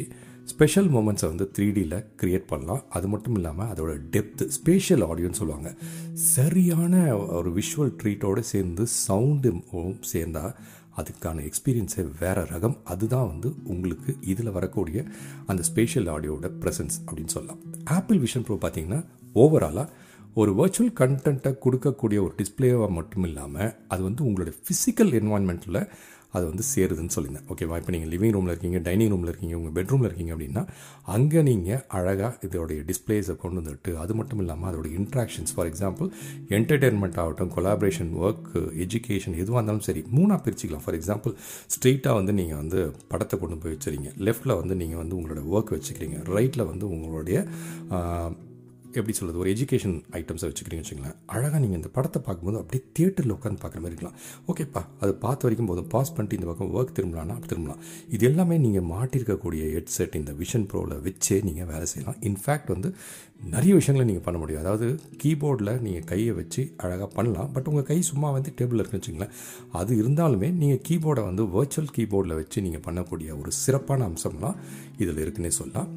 ஸ்பெஷல் 0.53 0.89
மூமெண்ட்ஸை 0.95 1.29
வந்து 1.33 1.47
த்ரீ 1.57 1.67
டியில் 1.77 1.97
க்ரியேட் 2.21 2.51
பண்ணலாம். 2.53 2.83
அது 2.97 3.07
மட்டும் 3.13 3.37
இல்லாமல் 3.39 3.71
அதோட 3.73 3.93
டெப்த்து 4.15 4.45
ஸ்பேஷியல் 4.57 5.05
ஆடியோன்னு 5.09 5.41
சொல்லுவாங்க. 5.41 5.71
சரியான 6.35 6.95
ஒரு 7.39 7.51
விஷுவல் 7.59 7.95
ட்ரீட்டோடு 8.03 8.45
சேர்ந்து 8.53 8.85
சவுண்டு 9.07 9.53
சேர்ந்தால் 10.13 10.55
அதுக்கான 11.01 11.43
எக்ஸ்பீரியன்ஸே 11.49 12.05
வேறு 12.21 12.43
ரகம். 12.53 12.77
அதுதான் 12.93 13.31
வந்து 13.33 13.49
உங்களுக்கு 13.73 14.13
இதில் 14.33 14.57
வரக்கூடிய 14.59 15.05
அந்த 15.47 15.63
ஸ்பேஷியல் 15.71 16.11
ஆடியோட 16.15 16.47
ப்ரெசன்ஸ் 16.63 16.99
அப்படின்னு 17.07 17.35
சொல்லலாம். 17.37 17.63
ஆப்பிள் 17.97 18.21
விஷன் 18.27 18.47
ப்ரோ 18.49 18.59
பார்த்தீங்கன்னா 18.65 19.01
ஓவராலாக 19.45 19.89
ஒரு 20.41 20.53
வர்ச்சுவல் 20.59 20.93
கண்டென்ட்டை 21.01 21.51
கொடுக்கக்கூடிய 21.65 22.19
ஒரு 22.25 22.35
டிஸ்பிளேவாக 22.41 22.91
மட்டும் 22.99 23.25
இல்லாமல் 23.29 23.71
அது 23.93 24.03
வந்து 24.09 24.23
உங்களோட 24.25 24.51
ஃபிசிக்கல் 24.65 25.13
என்வான்மெண்ட்டில் 25.21 25.81
அது 26.35 26.45
வந்து 26.51 26.65
சேருதுன்னு 26.71 27.15
சொல்லியிருந்தேன். 27.15 27.47
ஓகேவா 27.53 27.77
இப்போ 27.81 27.93
நீங்கள் 27.95 28.11
லிவிங் 28.15 28.35
ரூமில் 28.37 28.53
இருக்கீங்க 28.53 28.79
டைனிங் 28.87 29.13
ரூமில் 29.13 29.31
இருக்கீங்க 29.33 29.55
உங்கள் 29.61 29.75
பெட்ரூமில் 29.79 30.09
இருக்கீங்க 30.09 30.33
அப்படின்னா 30.35 30.63
அங்கே 31.15 31.41
நீங்கள் 31.51 31.81
அழகாக 31.99 32.47
இதோடைய 32.47 32.81
டிஸ்பிளேஸை 32.91 33.37
கொண்டு 33.45 33.59
வந்துட்டு 33.61 33.93
அது 34.03 34.15
மட்டும் 34.19 34.41
இல்லாமல் 34.45 34.69
அதோடைய 34.71 34.93
இன்ட்ராக்ஷன்ஸ் 35.01 35.55
ஃபார் 35.57 35.69
எக்ஸாம்பிள் 35.71 36.09
என்டர்டெயின்மெண்ட் 36.59 37.21
ஆகட்டும் 37.23 37.53
கொலாபரேஷன் 37.57 38.11
ஒர்க் 38.25 38.51
எஜுகேஷன் 38.87 39.39
எதுவாக 39.43 39.61
இருந்தாலும் 39.61 39.87
சரி 39.89 40.03
மூணாக 40.19 40.39
பிரிச்சுக்கலாம். 40.47 40.85
ஃபார் 40.87 40.99
எக்ஸாம்பிள் 41.01 41.35
ஸ்ட்ரெயிட்டாக 41.77 42.19
வந்து 42.21 42.35
நீங்கள் 42.41 42.61
வந்து 42.63 42.81
படத்தை 43.13 43.39
கொண்டு 43.45 43.59
போய் 43.63 43.75
வச்சுறீங்க 43.77 44.11
லெஃப்ட்டில் 44.29 44.59
வந்து 44.61 44.77
நீங்கள் 44.83 45.03
வந்து 45.03 45.17
உங்களோட 45.21 45.43
ஒர்க் 45.55 45.75
வச்சுக்கிறீங்க. 45.77 46.19
ரைட்டில் 46.37 46.69
வந்து 46.73 46.87
உங்களுடைய 46.97 47.39
எப்படி 48.97 49.15
சொல்கிறது 49.19 49.41
ஒரு 49.43 49.51
எஜுகேஷன் 49.55 49.97
ஐட்டம்ஸை 50.19 50.47
வச்சுக்கிறீங்க 50.51 50.83
வச்சுங்களேன் 50.85 51.17
அழகாக 51.35 51.61
நீங்கள் 51.63 51.79
இந்த 51.81 51.91
படத்தை 51.97 52.21
பார்க்கும்போது 52.27 52.59
அப்படியே 52.63 52.83
தியேட்டரில் 52.97 53.35
உட்காந்து 53.37 53.61
பார்க்குற 53.63 53.81
மாதிரி 53.85 53.95
இருக்கலாம். 53.95 54.17
ஓகேப்பா 54.51 54.83
அது 55.03 55.13
பார்த்த 55.25 55.47
வரைக்கும் 55.47 55.71
போதும். 55.71 55.89
பாஸ் 55.95 56.13
பண்ணிட்டு 56.17 56.39
இந்த 56.39 56.49
பக்கம் 56.51 56.73
ஒர்க் 56.79 56.95
திரும்பலாம்னா 56.99 57.35
அப்படி 57.37 57.51
திரும்பலாம். 57.53 57.81
இது 58.17 58.27
எல்லாமே 58.31 58.59
நீங்கள் 58.65 58.87
மாட்டிருக்கக்கூடிய 58.95 59.65
ஹெட்செட் 59.77 60.17
இந்த 60.21 60.35
விஷன் 60.43 60.67
ப்ரோவில் 60.73 60.97
வச்சே 61.07 61.39
நீங்கள் 61.49 61.69
வேலை 61.73 61.89
செய்யலாம். 61.93 62.19
இன்ஃபேக்ட் 62.31 62.73
வந்து 62.75 62.91
நிறைய 63.55 63.73
விஷயங்களை 63.79 64.07
நீங்கள் 64.11 64.27
பண்ண 64.27 64.39
முடியும். 64.43 64.63
அதாவது 64.65 64.87
கீபோர்டில் 65.23 65.73
நீங்கள் 65.87 66.09
கையை 66.13 66.33
வச்சு 66.41 66.63
அழகாக 66.85 67.11
பண்ணலாம். 67.19 67.53
பட் 67.57 67.71
உங்கள் 67.73 67.89
கை 67.93 68.01
சும்மா 68.11 68.31
வந்து 68.39 68.53
டேபிளில் 68.59 68.83
இருக்குன்னு 68.83 69.05
வச்சுங்களேன் 69.05 69.35
அது 69.83 69.93
இருந்தாலுமே 70.03 70.51
நீங்கள் 70.63 70.83
கீபோர்டை 70.89 71.25
வந்து 71.31 71.47
வர்ச்சுவல் 71.57 71.95
கீபோர்டில் 71.99 72.39
வச்சு 72.43 72.67
நீங்கள் 72.69 72.87
பண்ணக்கூடிய 72.89 73.39
ஒரு 73.41 73.53
சிறப்பான 73.63 74.11
அம்சம்லாம் 74.11 74.59
இதில் 75.03 75.25
இருக்குன்னே 75.25 75.55
சொல்லலாம். 75.61 75.91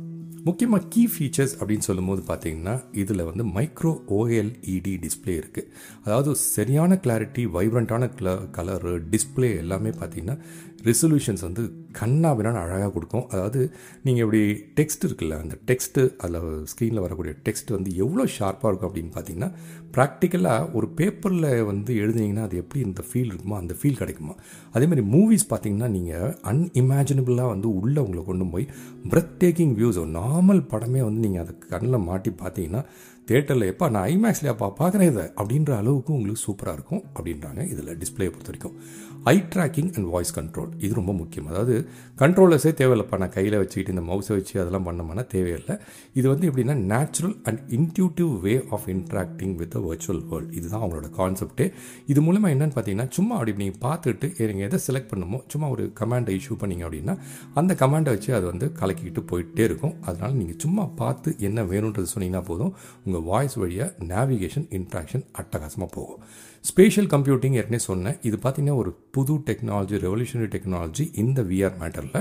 முக்கியமாக 0.45 0.87
கீ 0.89 1.01
ஃபீச்சர்ஸ் 1.05 1.53
அப்படின்னு 1.59 1.87
சொல்லும்போது 1.87 2.21
பார்த்தீங்கன்னா 2.27 2.73
இதில் 2.91 3.23
வந்து 3.23 3.43
மைக்ரோ 3.55 3.91
ஓஎல்இடி 4.17 4.93
டிஸ்பிளே 5.03 5.33
இருக்குது 5.41 5.67
அதாவது 6.03 6.35
சரியான 6.35 6.97
கிளாரிட்டி 7.03 7.43
வைப்ரண்ட்டான 7.55 8.09
கல 8.19 8.33
கலரு 8.51 8.93
டிஸ்பிளே 9.13 9.49
எல்லாமே 9.57 9.89
பார்த்தீங்கன்னா 9.89 10.37
ரெசல்யூஷன்ஸ் 10.83 11.41
வந்து 11.41 11.63
கண்ணா 11.91 12.29
பின்னான்னு 12.33 12.61
அழகாக 12.61 12.91
கொடுக்கும். 12.91 13.25
அதாவது 13.29 13.59
நீங்கள் 14.03 14.23
இப்படி 14.25 14.41
டெக்ஸ்ட் 14.79 15.05
இருக்குல்ல 15.07 15.35
அந்த 15.39 15.55
டெக்ஸ்ட்டு 15.67 16.03
அதில் 16.17 16.39
ஸ்க்ரீனில் 16.71 17.03
வரக்கூடிய 17.05 17.33
டெக்ஸ்ட் 17.43 17.71
வந்து 17.71 17.91
எவ்வளோ 17.95 18.25
ஷார்ப்பாக 18.37 18.71
இருக்கும் 18.71 18.89
அப்படின்னு 18.89 19.13
பார்த்தீங்கன்னா 19.15 19.51
ப்ராக்டிக்கலாக 19.95 20.71
ஒரு 20.73 20.87
பேப்பரில் 20.89 21.63
வந்து 21.63 21.93
எழுதினீங்கன்னா 22.03 22.45
அது 22.47 22.57
எப்படி 22.57 22.85
இந்த 22.85 23.03
ஃபீல் 23.07 23.31
இருக்குமோ 23.31 23.57
அந்த 23.61 23.75
ஃபீல் 23.79 23.99
கிடைக்குமா? 24.01 24.35
அதேமாதிரி 24.73 25.05
மூவிஸ் 25.15 25.49
பார்த்தீங்கன்னா 25.49 25.89
நீங்கள் 25.97 26.35
அன்இமேஜினபிளாக 26.51 27.53
வந்து 27.53 27.69
உள்ளே 27.81 28.01
உங்களை 28.01 28.23
கொண்டு 28.23 28.45
போய் 28.45 28.67
பிரத் 29.09 29.37
டேக்கிங் 29.43 29.73
வியூஸ் 29.79 30.01
நார்மல் 30.19 30.61
படமே 30.73 31.01
வந்து 31.07 31.23
நீங்கள் 31.27 31.43
அதை 31.45 31.55
கண்ணில் 31.69 32.05
மாட்டி 32.09 32.33
பார்த்தீங்கன்னா 32.43 32.83
தேட்டரில் 33.29 33.69
எப்போ 33.71 33.89
நான் 33.89 34.07
ஐமேக்ஸ்லையாப்பா 34.13 34.67
பார்க்குறேன் 34.79 35.09
இதை 35.11 35.23
அப்படின்ற 35.41 35.71
அளவுக்கு 35.81 36.13
உங்களுக்கு 36.13 36.41
சூப்பராக 36.47 36.77
இருக்கும் 36.77 37.03
அப்படின்றாங்க 37.15 37.61
இதில் 37.73 37.91
டிஸ்பிளே 38.01 38.27
பொறுத்த 38.31 38.49
வரைக்கும். 38.51 38.75
Eye 39.23 39.35
tracking 39.53 39.91
and 39.95 40.07
voice 40.13 40.33
control 40.39 40.71
இது 40.77 40.93
ரொம்ப 40.93 41.13
முக்கியம். 41.13 41.47
அதாவது 41.47 41.75
கண்ட்ரோலர்ஸே 42.17 42.71
தேவையில்லைப்பா 42.79 43.17
நான் 43.17 43.35
கையில் 43.37 43.57
வச்சுக்கிட்டு 43.57 43.93
இந்த 43.95 44.05
மவுஸை 44.11 44.33
வச்சு 44.37 44.61
அதெல்லாம் 44.61 44.87
பண்ணோம்னா 44.87 45.25
தேவையில்லை. 45.35 45.75
இது 46.13 46.27
வந்து 46.29 46.49
எப்படின்னா 46.49 46.75
natural 46.93 47.35
and 47.43 47.61
intuitive 47.79 48.39
way 48.39 48.55
of 48.69 48.87
interacting 48.87 49.55
with 49.55 49.77
வந்து 49.81 49.91
வர்ச்சுவல் 49.91 50.23
வேர்ல்டு 50.31 50.57
இதுதான் 50.59 50.83
அவங்களோட 50.83 51.09
கான்செப்டே 51.19 51.67
இது 52.13 52.21
மூலமாக 52.27 52.53
என்னென்னு 52.55 52.75
பார்த்தீங்கன்னா 52.77 53.07
சும்மா 53.17 53.33
அப்படி 53.39 53.55
நீங்கள் 53.63 53.81
பார்த்துட்டு 53.87 54.29
நீங்கள் 54.51 54.67
எதை 54.69 54.81
செலக்ட் 54.87 55.11
பண்ணுமோ 55.13 55.41
சும்மா 55.53 55.69
ஒரு 55.75 55.85
கமாண்டை 56.01 56.35
இஷ்யூ 56.39 56.55
பண்ணிங்க 56.63 56.85
அப்படின்னா 56.87 57.15
அந்த 57.61 57.71
கமாண்டை 57.83 58.11
வச்சு 58.17 58.31
அது 58.39 58.45
வந்து 58.51 58.67
கலக்கிக்கிட்டு 58.81 59.23
போயிட்டே 59.31 59.65
இருக்கும். 59.69 59.95
அதனால் 60.07 60.37
நீங்கள் 60.41 60.61
சும்மா 60.65 60.85
பார்த்து 61.01 61.29
என்ன 61.49 61.63
வேணுன்றது 61.73 62.13
சொன்னீங்கன்னா 62.15 62.45
போதும் 62.51 62.73
உங்கள் 63.05 63.21
உங்கள் 63.21 63.33
வாய்ஸ் 63.33 63.55
வழியாக 63.61 64.05
நேவிகேஷன் 64.11 64.65
இன்ட்ராக்ஷன் 64.77 65.23
அட்டகாசமாக 65.41 65.89
போகும். 65.95 66.21
ஸ்பேஷியல் 66.69 67.07
கம்ப்யூட்டிங் 67.13 67.55
ஏற்கனவே 67.59 67.83
சொன்னேன். 67.87 68.17
இது 68.27 68.37
பார்த்திங்கன்னா 68.41 68.75
ஒரு 68.81 68.91
புது 69.15 69.33
டெக்னாலஜி 69.47 69.95
ரெவல்யூஷனரி 70.03 70.49
டெக்னாலஜி 70.55 71.05
இந்த 71.21 71.39
விஆர் 71.51 71.77
மேட்டரில் 71.79 72.19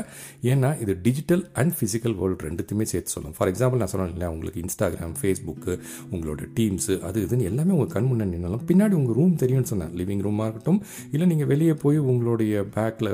ஏன்னா 0.50 0.70
இது 0.82 0.92
டிஜிட்டல் 1.06 1.42
அண்ட் 1.61 1.75
ஃபிசிக்கல் 1.78 2.14
வேர்ல்டு 2.20 2.44
ரெண்டுத்தையுமே 2.47 2.87
சேர்த்து 2.92 3.12
சொல்லணும் 3.14 3.35
ஃபார் 3.38 3.50
எக்ஸாம்பிள் 3.52 3.80
நான் 3.82 3.90
சொன்னேன் 3.92 4.12
இல்லையா 4.14 4.30
உங்களுக்கு 4.35 4.61
இன்ஸ்டாகிராம் 4.64 5.14
ஃபேஸ்புக்கு 5.20 5.73
உங்களோட 6.12 6.47
டீம்ஸு 6.56 6.97
அது 7.09 7.25
இதுன்னு 7.26 7.49
எல்லாமே 7.50 7.75
உங்கள் 7.76 7.92
கண் 7.97 8.09
முன்னே 8.11 8.28
நின்னாலும் 8.32 8.64
பின்னாடி 8.70 8.97
உங்கள் 9.00 9.16
ரூம் 9.20 9.35
தெரியும்னு 9.42 9.70
சொன்னேன். 9.73 9.92
லிவிங் 10.00 10.25
ரூமாக 10.28 10.47
இருக்கட்டும் 10.49 10.80
இல்லை 11.12 11.28
நீங்கள் 11.32 11.50
வெளியே 11.52 11.75
போய் 11.85 12.00
உங்களுடைய 12.12 12.64
பேக்கில் 12.78 13.11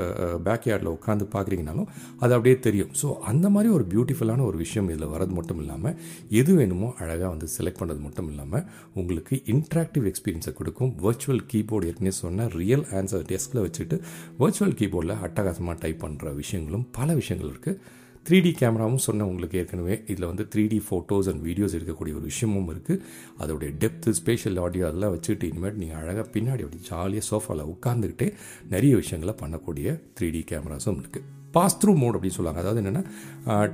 பேக் 0.47 0.69
யார்டில் 0.71 0.91
உட்காந்து 0.95 1.27
பார்க்குறீங்கனாலும் 1.35 1.89
அது 2.23 2.31
அப்படியே 2.37 2.57
தெரியும். 2.69 2.93
ஸோ 3.01 3.09
அந்த 3.33 3.45
மாதிரி 3.57 3.71
ஒரு 3.79 3.87
பியூட்டிஃபுல்லான 3.95 4.47
ஒரு 4.49 4.59
விஷயம் 4.63 4.89
இதில் 4.93 5.11
வரது 5.15 5.35
மட்டும் 5.41 5.61
இல்லாமல் 5.65 5.95
எது 6.41 6.53
வேணுமோ 6.61 6.89
அழகாக 7.01 7.29
வந்து 7.35 7.49
செலக்ட் 7.57 7.81
பண்ணுறது 7.83 8.03
மட்டும் 8.07 8.31
இல்லாமல் 8.33 8.65
உங்களுக்கு 9.01 9.35
இன்ட்ராக்டிவ் 9.55 10.07
எக்ஸ்பீரியன்ஸை 10.13 10.55
கொடுக்கும் 10.61 10.93
வர்ச்சுவல் 11.17 11.45
கீபோர்டு 11.51 11.87
ஏற்கனவே 11.89 12.15
சொன்ன 12.17 12.47
ரியல் 12.55 12.83
ஆன்சர் 12.93 13.23
டெஸ்கில் 13.29 13.61
வச்சுட்டு 13.61 13.95
வர்ச்சுவல் 14.39 14.75
கீபோர்டில் 14.79 15.13
அட்டகாசமாக 15.19 15.75
டைப் 15.79 16.03
பண்ணுற 16.03 16.33
விஷயங்களும் 16.35 16.83
பல 16.91 17.15
விஷயங்கள் 17.15 17.51
இருக்குது 17.51 17.79
த்ரீ 18.25 18.37
டி 18.39 18.51
கேமராவும் 18.53 19.03
சொன்னேன் 19.05 19.27
உங்களுக்கு 19.27 19.57
ஏற்கனவே 19.61 19.95
இதில் 20.07 20.27
வந்து 20.27 20.45
three 20.53 20.63
D 20.67 20.79
photos 20.87 21.29
and 21.31 21.41
videos 21.43 21.75
இருக்கக்கூடிய 21.77 22.15
ஒரு 22.15 22.25
விஷயமும் 22.25 22.69
இருக்குது 22.73 23.01
அதோடைய 23.39 23.71
டெப்த்து 23.77 24.13
ஸ்பேஷியல் 24.19 24.59
ஆடியோ 24.63 24.85
அதெல்லாம் 24.87 25.15
வச்சுட்டு 25.15 25.49
இனிமேட் 25.51 25.81
நீங்கள் 25.81 26.01
அழகாக 26.01 26.27
பின்னாடி 26.35 26.67
அப்படி 26.67 26.83
ஜாலியாக 26.89 27.27
சோஃபாவில் 27.29 27.71
உட்காந்துக்கிட்டே 27.73 28.29
நிறைய 28.67 28.93
விஷயங்களை 28.95 29.35
பண்ணக்கூடிய 29.41 29.97
த்ரீ 30.19 30.29
டி 30.29 30.43
கேமராஸும் 30.51 31.01
இருக்குது 31.01 31.36
பாஸ் 31.57 31.77
த்ரூ 31.81 31.91
மோட் 32.03 32.15
அப்படின்னு 32.17 32.37
சொல்லுவாங்க. 32.37 32.61
அதாவது 32.63 32.81
என்னென்னா 32.83 33.03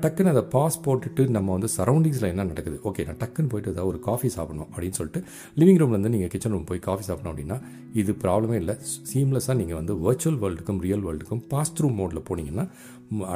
டக்குன்னு 0.03 0.33
அதை 0.33 0.43
பாஸ் 0.55 0.77
போட்டுட்டு 0.85 1.23
நம்ம 1.37 1.51
வந்து 1.57 1.69
சரௌண்டிங்ஸில் 1.77 2.29
என்ன 2.31 2.47
நடக்குது? 2.51 2.77
ஓகே 2.89 3.05
நான் 3.09 3.19
டக்குன்னு 3.23 3.51
போயிட்டு 3.53 3.71
ஏதாவது 3.73 3.91
ஒரு 3.91 3.99
காஃபி 4.07 4.29
சாப்பிடணும் 4.35 4.69
அப்படின்னு 4.73 4.97
சொல்லிட்டு 4.99 5.21
லிவிங் 5.61 5.79
ரூம்லேருந்து 5.81 6.13
நீங்கள் 6.15 6.31
கிச்சன் 6.33 6.55
ரூம் 6.55 6.67
போய் 6.71 6.81
காஃபி 6.89 7.05
சாப்பிடணும் 7.09 7.33
அப்படின்னா 7.33 7.57
இது 8.01 8.11
ப்ராப்ளமே 8.23 8.57
இல்லை. 8.63 8.75
சீம்லெஸ்ஸாக 9.11 9.57
நீங்கள் 9.61 9.79
வந்து 9.81 9.95
வர்ச்சுவல் 10.05 10.39
வேர்ல்டுக்கும் 10.43 10.81
ரியல் 10.87 11.05
வேர்ல்டுக்கும் 11.07 11.43
பாஸ் 11.53 11.73
த்ரூ 11.77 11.89
மோடில் 11.99 12.25
போனீங்கன்னா 12.29 12.65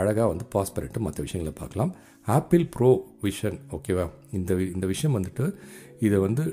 அழகாக 0.02 0.28
வந்து 0.34 0.46
பாஸ் 0.56 0.74
பண்ணிட்டு 0.76 1.00
மற்ற 1.08 1.20
விஷயங்களை 1.28 1.54
பார்க்கலாம். 1.62 1.92
ஆப்பிள் 2.38 2.64
ப்ரோ 2.76 2.92
விஷன் 3.26 3.60
ஓகேவா 3.76 4.06
இந்த 4.38 4.54
இந்த 4.76 4.86
விஷயம் 4.94 5.16
வந்துட்டு 5.18 5.46
இதை 6.08 6.18
வந்து 6.28 6.44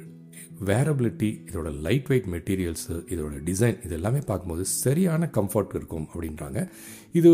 வேரபிலிட்டி 0.69 1.31
இதோட 1.49 1.69
லைட் 1.87 2.09
வெயிட் 2.11 2.29
மெட்டீரியல்ஸு 2.35 2.97
இதோட 3.15 3.35
டிசைன் 3.49 3.79
இது 3.87 3.95
எல்லாமே 3.99 4.21
பார்க்கும்போது 4.29 4.65
சரியான 4.83 5.29
கம்ஃபர்ட் 5.39 5.75
இருக்கும் 5.79 6.07
அப்படின்றாங்க. 6.13 6.61
இது 7.19 7.31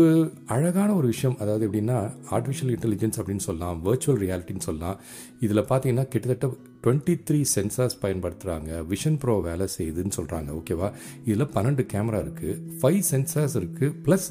அழகான 0.55 0.89
ஒரு 0.99 1.07
விஷயம். 1.13 1.35
அதாவது 1.43 1.65
எப்படின்னா 1.67 1.97
ஆர்டிஃபிஷியல் 2.35 2.73
இன்டெலிஜென்ஸ் 2.75 3.19
அப்படின்னு 3.19 3.45
சொல்லலாம் 3.47 3.79
வர்ச்சுவல் 3.87 4.19
ரியாலிட்டின்னு 4.25 4.67
சொல்லலாம். 4.69 4.97
இதில் 5.45 5.67
பார்த்தீங்கன்னா 5.71 6.05
கிட்டத்தட்ட 6.13 6.49
டுவெண்ட்டி 6.85 7.13
த்ரீ 7.27 7.39
சென்சார்ஸ் 7.55 7.97
பயன்படுத்துகிறாங்க 8.03 8.71
விஷன் 8.91 9.19
ப்ரோ 9.23 9.35
வேலை 9.49 9.67
செய்யுதுன்னு 9.77 10.15
சொல்கிறாங்க 10.19 10.49
ஓகேவா 10.59 10.89
இதில் 11.27 11.51
பன்னெண்டு 11.55 11.85
கேமரா 11.93 12.21
இருக்குது 12.25 12.55
ஃபைவ் 12.79 13.01
சென்சார்ஸ் 13.11 13.57
இருக்குது 13.61 13.93
ப்ளஸ் 14.07 14.27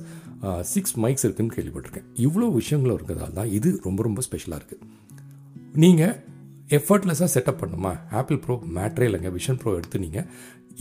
சிக்ஸ் 0.72 0.94
மைக்ஸ் 1.04 1.25
இருக்குதுன்னு 1.26 1.56
கேள்விப்பட்டிருக்கேன். 1.58 2.08
இவ்வளோ 2.26 2.49
விஷயங்களும் 2.60 2.96
இருக்கிறதால 2.99 3.34
தான் 3.40 3.52
இது 3.58 3.70
ரொம்ப 3.87 4.02
ரொம்ப 4.08 4.22
ஸ்பெஷலாக 4.28 4.60
இருக்குது 4.60 4.87
நீங்கள் 5.82 6.14
எஃபர்ட்லெஸ்ஸாக 6.79 7.31
செட்டப் 7.35 7.61
பண்ணுமா? 7.62 7.93
ஆப்பிள் 8.21 8.41
ப்ரோ 8.45 8.57
மேட்ரே 8.79 9.07
இல்லைங்க. 9.11 9.31
விஷன் 9.39 9.61
ப்ரோ 9.62 9.73
எடுத்து 9.79 10.05
நீங்கள் 10.07 10.27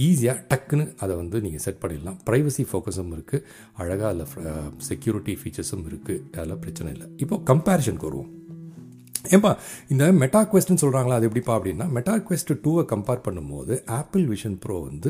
ஈஸியாக 0.07 0.43
டக்குன்னு 0.51 0.85
அதை 1.03 1.13
வந்து 1.21 1.37
நீங்கள் 1.45 1.63
செட் 1.65 1.79
பண்ணிடலாம். 1.83 2.17
ப்ரைவசி 2.27 2.63
ஃபோக்கஸும் 2.71 3.13
இருக்குது 3.15 3.45
அழகாக 3.81 4.11
அதில் 4.11 4.75
செக்யூரிட்டி 4.89 5.33
ஃபீச்சர்ஸும் 5.41 5.87
இருக்குது 5.91 6.21
அதெல்லாம் 6.35 6.61
பிரச்சனை 6.65 6.91
இல்லை. 6.95 7.07
இப்போது 7.23 7.43
கம்பேரிஷனுக்கு 7.51 8.09
வருவோம். 8.09 8.29
ஏன்பா 9.35 9.51
இந்த 9.93 10.03
மெட்டா 10.21 10.41
குவெஸ்ட்னு 10.51 10.81
சொல்கிறாங்களா 10.83 11.15
அது 11.19 11.27
எப்படிப்பா 11.29 11.53
அப்படின்னா 11.57 11.85
மெட்டா 11.95 12.13
குவெஸ்ட் 12.27 12.53
டூவை 12.65 12.83
கம்பேர் 12.91 13.25
பண்ணும்போது 13.25 13.73
ஆப்பிள் 13.99 14.23
விஷன் 14.33 14.55
ப்ரோ 14.63 14.75
வந்து 14.89 15.09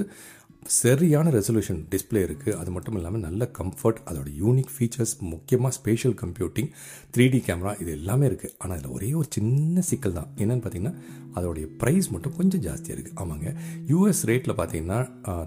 சரியான 0.63 1.27
ரெசல்யூஷன் 1.35 1.79
டிஸ்பிளே 1.91 2.21
இருக்குது 2.25 2.55
அது 2.61 2.69
மட்டும் 2.73 2.97
இல்லாமல் 2.97 3.23
நல்ல 3.25 3.43
கம்ஃபர்ட் 3.59 3.99
அதோட 4.09 4.29
யூனிக் 4.41 4.71
ஃபீச்சர்ஸ் 4.73 5.13
முக்கியமாக 5.31 5.71
spatial 5.77 6.15
computing 6.21 6.69
three 7.13 7.25
D 7.33 7.39
camera 7.47 7.71
இது 7.81 7.91
எல்லாமே 7.99 8.25
இருக்குது 8.29 8.53
ஆனால் 8.61 8.75
அதில் 8.77 8.93
ஒரே 8.97 9.09
ஒரு 9.19 9.27
சின்ன 9.35 9.81
சிக்கல் 9.89 10.15
தான். 10.17 10.29
என்னென்னு 10.41 10.63
பார்த்தீங்கன்னா 10.65 10.95
அதோடைய 11.37 11.65
ப்ரைஸ் 11.81 12.07
மட்டும் 12.15 12.35
கொஞ்சம் 12.39 12.63
ஜாஸ்தியாக 12.67 12.95
இருக்குது 12.95 13.17
ஆமாங்க. 13.23 13.47
யூஎஸ் 13.91 14.23
ரேட்டில் 14.31 14.57
பார்த்தீங்கன்னா 14.59 14.99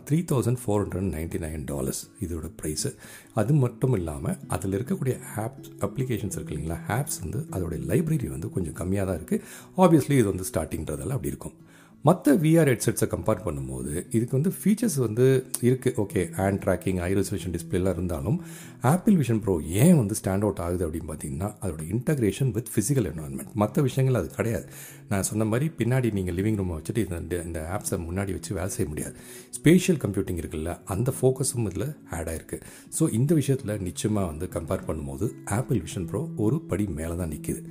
three 0.09 0.19
thousand 0.33 0.63
four 0.63 0.83
hundred 0.85 1.11
ninety 1.17 1.41
nine 1.47 1.67
dollars 1.73 2.03
இதோட 2.27 2.49
ப்ரைஸு 2.61 2.93
அது 3.43 3.55
மட்டும் 3.65 3.97
இல்லாமல் 4.01 4.39
அதில் 4.57 4.77
இருக்கக்கூடிய 4.79 5.17
ஆப்ஸ் 5.45 5.73
அப்ளிகேஷன்ஸ் 5.89 6.39
இருக்கு 6.39 6.55
இல்லைங்களா? 6.55 6.81
ஆப்ஸ் 6.99 7.21
வந்து 7.25 7.41
அதோடைய 7.57 7.81
லைப்ரரி 7.93 8.31
வந்து 8.37 8.51
கொஞ்சம் 8.57 8.79
கம்மியாக 8.81 9.09
தான் 9.11 9.21
இருக்குது 9.21 9.45
ஆப்வியஸ்லி 9.85 10.17
இது 10.23 10.31
வந்து 10.33 10.49
ஸ்டார்டிங்கிறதெல்லாம் 10.53 11.19
அப்படி 11.21 11.35
இருக்கும். 11.35 11.57
மற்ற 12.05 12.33
விஆர் 12.45 12.69
ஹெட்செட்ஸை 12.71 13.07
கம்பேர் 13.11 13.43
பண்ணும்போது 13.45 13.93
இதுக்கு 14.17 14.35
வந்து 14.39 14.51
ஃபீச்சர்ஸ் 14.57 14.97
வந்து 15.05 15.27
இருக்குது 15.69 15.95
okay 16.05 16.23
hand 16.39 16.61
tracking 16.65 16.99
eye 17.07 17.11
resolution 17.19 17.55
டிஸ்பிளேலாம் 17.57 17.95
இருந்தாலும் 17.97 18.39
ஆப்பிள் 18.93 19.17
விஷன் 19.21 19.41
ப்ரோ 19.45 19.55
ஏன் 19.85 19.95
வந்து 20.01 20.15
ஸ்டாண்ட் 20.21 20.45
அவுட் 20.47 20.63
ஆகுது 20.65 20.83
அப்படின்னு 20.87 21.09
பார்த்தீங்கன்னா 21.11 21.49
அதோட 21.63 21.83
இன்டகிரேஷன் 21.95 22.51
வித் 22.57 22.73
ஃபிசிக்கல் 22.75 23.09
என்வரான்மெண்ட் 23.11 23.53
மற்ற 23.63 23.83
விஷயங்கள் 23.89 24.19
அது 24.21 24.29
கிடையாது. 24.39 24.67
நான் 25.13 25.29
சொன்ன 25.31 25.45
மாதிரி 25.45 25.67
பின்னாடி 25.79 26.11
நீங்கள் 26.19 26.37
லிவிங் 26.39 26.59
ரூமை 26.61 26.75
வச்சுட்டு 26.79 27.05
இந்த 27.07 27.43
இந்த 27.49 27.61
ஆப்ஸை 27.77 27.99
முன்னாடி 28.09 28.33
வச்சு 28.33 28.51
வேலை 28.59 28.71
செய்ய 28.77 28.89
முடியாது. 28.89 29.15
ஸ்பேஷியல் 29.59 30.03
கம்ப்யூட்டிங் 30.05 30.43
இருக்குல்ல 30.43 30.75
அந்த 30.95 31.11
ஃபோக்கஸும் 31.19 31.67
இதில் 31.71 31.89
ஆட் 32.17 32.31
ஆகிருக்கு 32.35 32.59
ஸோ 32.99 33.13
இந்த 33.21 33.33
விஷயத்தில் 33.35 33.75
நிச்சயமாக 33.89 34.31
வந்து 34.33 34.49
கம்பேர் 34.59 34.87
பண்ணும்போது 34.91 35.29
ஆப்பிள் 35.59 35.83
விஷன் 35.87 36.09
ப்ரோ 36.11 36.23
ஒரு 36.47 36.59
படி 36.73 36.87
மேலே 37.01 37.17
தான் 37.23 37.35
நிற்கிது 37.35 37.63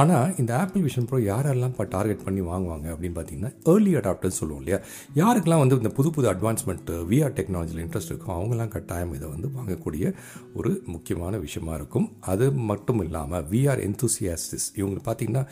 ஆனால் 0.00 0.32
இந்த 0.40 0.52
ஆப்பிள் 0.60 0.82
விஷன் 0.86 1.06
ப்ரோ 1.10 1.18
யாரெல்லாம் 1.28 1.70
இப்போ 1.72 1.84
டார்கெட் 1.94 2.24
பண்ணி 2.24 2.40
வாங்குவாங்க 2.48 2.86
அப்படின்னு 2.92 3.16
பார்த்தீங்கன்னா 3.18 3.50
ஏர்லி 3.72 3.92
அடாப்டர்ஸ் 4.00 4.38
சொல்லுவோம் 4.40 4.60
இல்லையா? 4.62 4.78
யாருக்கெல்லாம் 5.20 5.62
வந்து 5.62 5.76
இந்த 5.80 5.90
புது 5.98 6.10
புது 6.16 6.26
அட்வான்ஸ்மெண்ட் 6.32 6.90
விஆர் 7.10 7.34
டெக்னாலஜியில் 7.38 7.82
இன்ட்ரெஸ்ட் 7.84 8.10
இருக்கும் 8.12 8.34
அவங்களாம் 8.36 8.72
கட்டாயம் 8.74 9.14
இதை 9.18 9.28
வந்து 9.34 9.48
வாங்கக்கூடிய 9.58 10.04
ஒரு 10.58 10.82
முக்கியமான 10.94 11.38
விஷயமா 11.44 11.74
இருக்கும். 11.80 12.08
அது 12.32 12.52
மட்டும் 12.70 13.00
இல்லாமல் 13.06 13.46
விஆர் 13.52 13.82
என்தூசியாஸ்டிஸ் 13.86 14.66
இவங்க 14.80 15.00
பார்த்தீங்கன்னா 15.08 15.44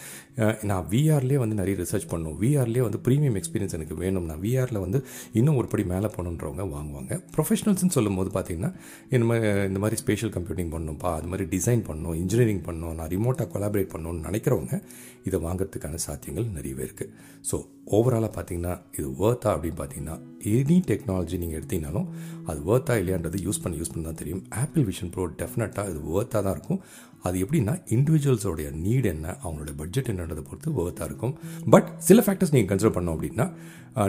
நான் 0.70 0.84
விஆர்லேயே 0.92 1.40
வந்து 1.44 1.58
நிறைய 1.60 1.76
ரிசர்ச் 1.82 2.08
பண்ணணும் 2.12 2.36
விஆர்லேயே 2.44 2.84
வந்து 2.88 3.00
ப்ரீமியம் 3.08 3.38
எக்ஸ்பீரியன்ஸ் 3.42 3.76
எனக்கு 3.78 3.98
வேணும் 4.02 4.28
நான் 4.32 4.42
விஆரில் 4.46 4.82
வந்து 4.84 5.00
இன்னும் 5.40 5.58
ஒரு 5.62 5.68
படி 5.74 5.86
மேலே 5.94 6.10
போகணுன்றவங்க 6.16 6.68
வாங்குவாங்க. 6.76 7.12
ப்ரொஃபஷனல்ஸ்னு 7.36 7.96
சொல்லும்போது 7.98 8.32
பார்த்தீங்கன்னா 8.36 8.72
இந்த 9.16 9.24
மாதிரி 9.30 9.66
இந்த 9.70 9.78
மாதிரி 9.86 10.02
ஸ்பேஷியல் 10.04 10.34
கம்ப்யூட்டிங் 10.36 10.72
பண்ணணும்ப்பா 10.76 11.12
அது 11.18 11.30
மாதிரி 11.32 11.46
டிசைன் 11.56 11.84
பண்ணணும் 11.90 12.16
இன்ஜினியரிங் 12.22 12.64
பண்ணணும் 12.68 12.96
நான் 13.00 13.12
ரிமோட்டாக 13.16 13.48
கொலாபரேட் 13.56 13.92
பண்ணணும் 13.96 14.24
நினைக்கிறவங்க 14.28 14.74
இதை 15.28 15.38
வாங்குறதுக்கான 15.46 15.98
சாத்தியங்கள் 16.06 16.46
நிறையவே 16.56 16.82
இருக்குது 16.86 17.12
ஸோ 17.50 17.56
ஓவராலாக 17.96 18.30
பார்த்தீங்கன்னா 18.36 18.74
இது 18.98 19.08
ஒர்த்தா 19.24 19.48
அப்படின்னு 19.56 19.78
பார்த்தீங்கன்னா 19.80 20.16
எனி 20.52 20.76
டெக்னாலஜி 20.90 21.36
நீங்கள் 21.42 21.58
எடுத்தீங்கனாலும் 21.60 22.08
அது 22.50 22.60
ஒர்த்தா 22.72 22.94
இல்லையான்றது 23.02 23.40
யூஸ் 23.46 23.62
பண்ணி 23.64 23.76
யூஸ் 23.80 23.92
பண்ணி 23.92 24.06
தான் 24.08 24.20
தெரியும். 24.22 24.42
ஆப்பிள் 24.62 24.86
விஷன் 24.90 25.12
ப்ரோ 25.14 25.26
டெஃபினட்டாக 25.42 25.90
இது 25.92 26.00
ஒர்த்தாக 26.14 26.42
தான் 26.46 26.56
இருக்கும். 26.56 26.80
அது 27.26 27.36
எப்படின்னா 27.44 27.74
இண்டிவிஜுவல்ஸோடைய 27.96 28.68
நீட் 28.84 29.08
என்ன 29.14 29.26
அவங்களோட 29.44 29.72
பட்ஜெட் 29.82 30.10
என்னன்றதை 30.12 30.42
பொறுத்து 30.48 30.76
வேர்த்தாக 30.78 31.08
இருக்கும். 31.10 31.34
பட் 31.74 31.88
சில 32.08 32.20
ஃபேக்டர்ஸ் 32.26 32.54
நீங்கள் 32.56 32.72
கன்சிடர் 32.72 32.96
பண்ணோம் 32.98 33.16
அப்படின்னா 33.16 33.46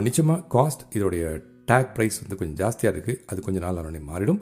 நிச்சயமாக 0.08 0.44
காஸ்ட் 0.56 0.84
இதோடைய 0.98 1.24
டேக் 1.70 1.92
ப்ரைஸ் 1.96 2.16
வந்து 2.22 2.38
கொஞ்சம் 2.40 2.58
ஜாஸ்தியாக 2.62 2.94
இருக்குது 2.94 3.20
அது 3.30 3.44
கொஞ்சம் 3.46 3.64
நாள் 3.66 3.78
ஆனோடனே 3.80 4.02
மாறிடும். 4.10 4.40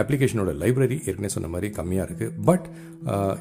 அப்ளிகேஷனோட 0.00 0.50
லைப்ரரி 0.62 0.96
ஏற்கனவே 1.08 1.30
சொன்ன 1.34 1.48
மாதிரி 1.52 1.68
கம்மியாக 1.76 2.06
இருக்குது 2.08 2.32
பட் 2.48 2.66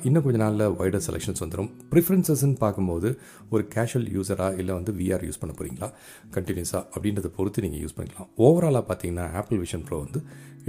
இன்னும் 0.08 0.24
கொஞ்சம் 0.26 0.44
நாளில் 0.44 0.76
வைடர் 0.82 1.04
செலெக்ஷன்ஸ் 1.08 1.42
வந்துடும் 1.44 1.70
ப்ரிஃபரன்சஸ்ன்னு 1.94 2.58
பார்க்கும்போது 2.62 3.10
ஒரு 3.54 3.64
கேஷுவல் 3.74 4.08
யூஸராக 4.16 4.60
இல்லை 4.62 4.74
வந்து 4.80 4.92
விஆர் 5.00 5.26
யூஸ் 5.28 5.42
பண்ண 5.42 5.54
போகிறீங்களா 5.58 5.90
கண்டினியூஸாக 6.36 6.84
அப்படின்றத 6.94 7.32
பொறுத்து 7.38 7.64
நீங்கள் 7.66 7.82
யூஸ் 7.86 7.98
பண்ணிக்கலாம். 7.98 8.30
ஓவராலாக 8.46 8.86
பார்த்தீங்கன்னா 8.92 9.26
ஆப்பிள் 9.42 9.62
விஷன் 9.64 9.84
ப்ரோ 9.90 10.00
வந்து 10.06 10.22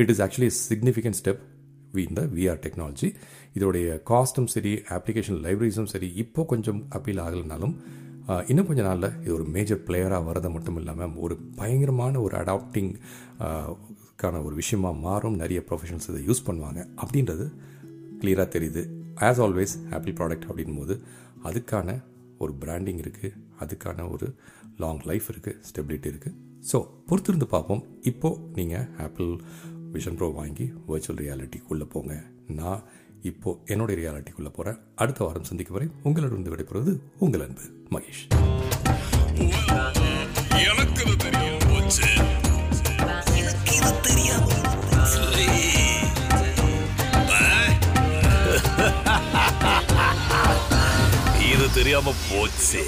it 0.03 0.13
is 0.15 0.23
actually 0.27 0.51
significant 0.71 1.19
step 1.21 1.45
இந்த 2.07 2.23
விஆர் 2.37 2.61
டெக்னாலஜி 2.65 3.09
இதோடைய 3.59 3.87
காஸ்ட்டும் 4.11 4.51
சரி 4.55 4.73
அப்ளிகேஷன் 4.97 5.39
லைப்ரரிஸும் 5.45 5.91
சரி 5.93 6.09
இப்போ 6.23 6.43
கொஞ்சம் 6.51 6.81
அப்பீல் 6.97 7.23
ஆகலைனாலும் 7.27 7.75
இன்னும் 8.51 8.69
கொஞ்ச 8.69 8.83
நாளில் 8.87 9.09
இது 9.23 9.33
ஒரு 9.39 9.45
மேஜர் 9.55 9.83
பிளேயராக 9.89 10.27
வரதை 10.29 10.49
மட்டும் 10.55 10.79
இல்லாமல் 10.81 11.15
ஒரு 11.25 11.35
பயங்கரமான 11.59 12.21
ஒரு 12.27 12.35
அடாப்டிங் 12.43 12.93
கான 14.21 14.41
ஒரு 14.47 14.55
விஷயமா 14.61 14.91
மாறும். 15.07 15.37
நிறைய 15.43 15.61
ப்ரொஃபஷனல்ஸ் 15.69 16.11
இதை 16.13 16.21
யூஸ் 16.29 16.47
பண்ணுவாங்க. 16.49 16.81
அப்படின்றது 17.03 17.47
கிளியராக 18.21 18.49
தெரியுது. 18.57 18.83
ஆஸ் 19.29 19.41
ஆல்வேஸ் 19.47 19.75
ஆப்பிள் 19.97 20.17
ப்ராடக்ட் 20.19 20.47
அப்படின் 20.49 20.79
போது 20.81 20.95
அதுக்கான 21.49 21.99
ஒரு 22.45 22.53
பிராண்டிங் 22.63 23.01
இருக்குது 23.05 23.37
அதுக்கான 23.65 24.09
ஒரு 24.15 24.27
லாங் 24.85 25.03
லைஃப் 25.11 25.29
இருக்குது 25.33 25.61
ஸ்டெபிலிட்டி 25.69 26.09
இருக்குது 26.13 26.37
ஸோ 26.71 26.79
பொறுத்திருந்து 27.09 27.49
பார்ப்போம். 27.55 27.83
இப்போது 28.11 28.41
நீங்கள் 28.59 28.87
ஆப்பிள் 29.07 29.31
விஷன் 29.95 30.17
ப்ரோ 30.21 30.29
வாங்கி 30.41 30.65
வர்ச்சுவல் 30.89 31.21
ரியாலிட்டிக்குள்ளே 31.25 31.87
போங்க. 31.95 32.15
நான் 32.61 32.83
இப்போது 33.27 33.59
என்னுடைய 33.67 33.97
ரியாலிட்டிக்குள்ளே 34.01 34.49
போகிறேன் 34.49 34.81
அடுத்த 34.97 35.25
வாரம் 35.25 35.45
சந்திக்க 35.45 35.73
வரை 35.73 35.89
உங்களிடம் 36.03 36.45
விடைபெறுவது 36.47 36.93
உங்கள் 37.19 37.41
அன்பு 37.41 37.65
மகேஷ். 37.91 38.25
எனக்கு 40.65 41.05
தெரியும் 41.17 41.63
போச்சு. 41.69 42.09
எனக்கு 43.37 43.93
தெரியாம 44.03 44.45
இது 51.51 51.67
தெரியாம 51.75 52.13
போச்சு. 52.29 52.81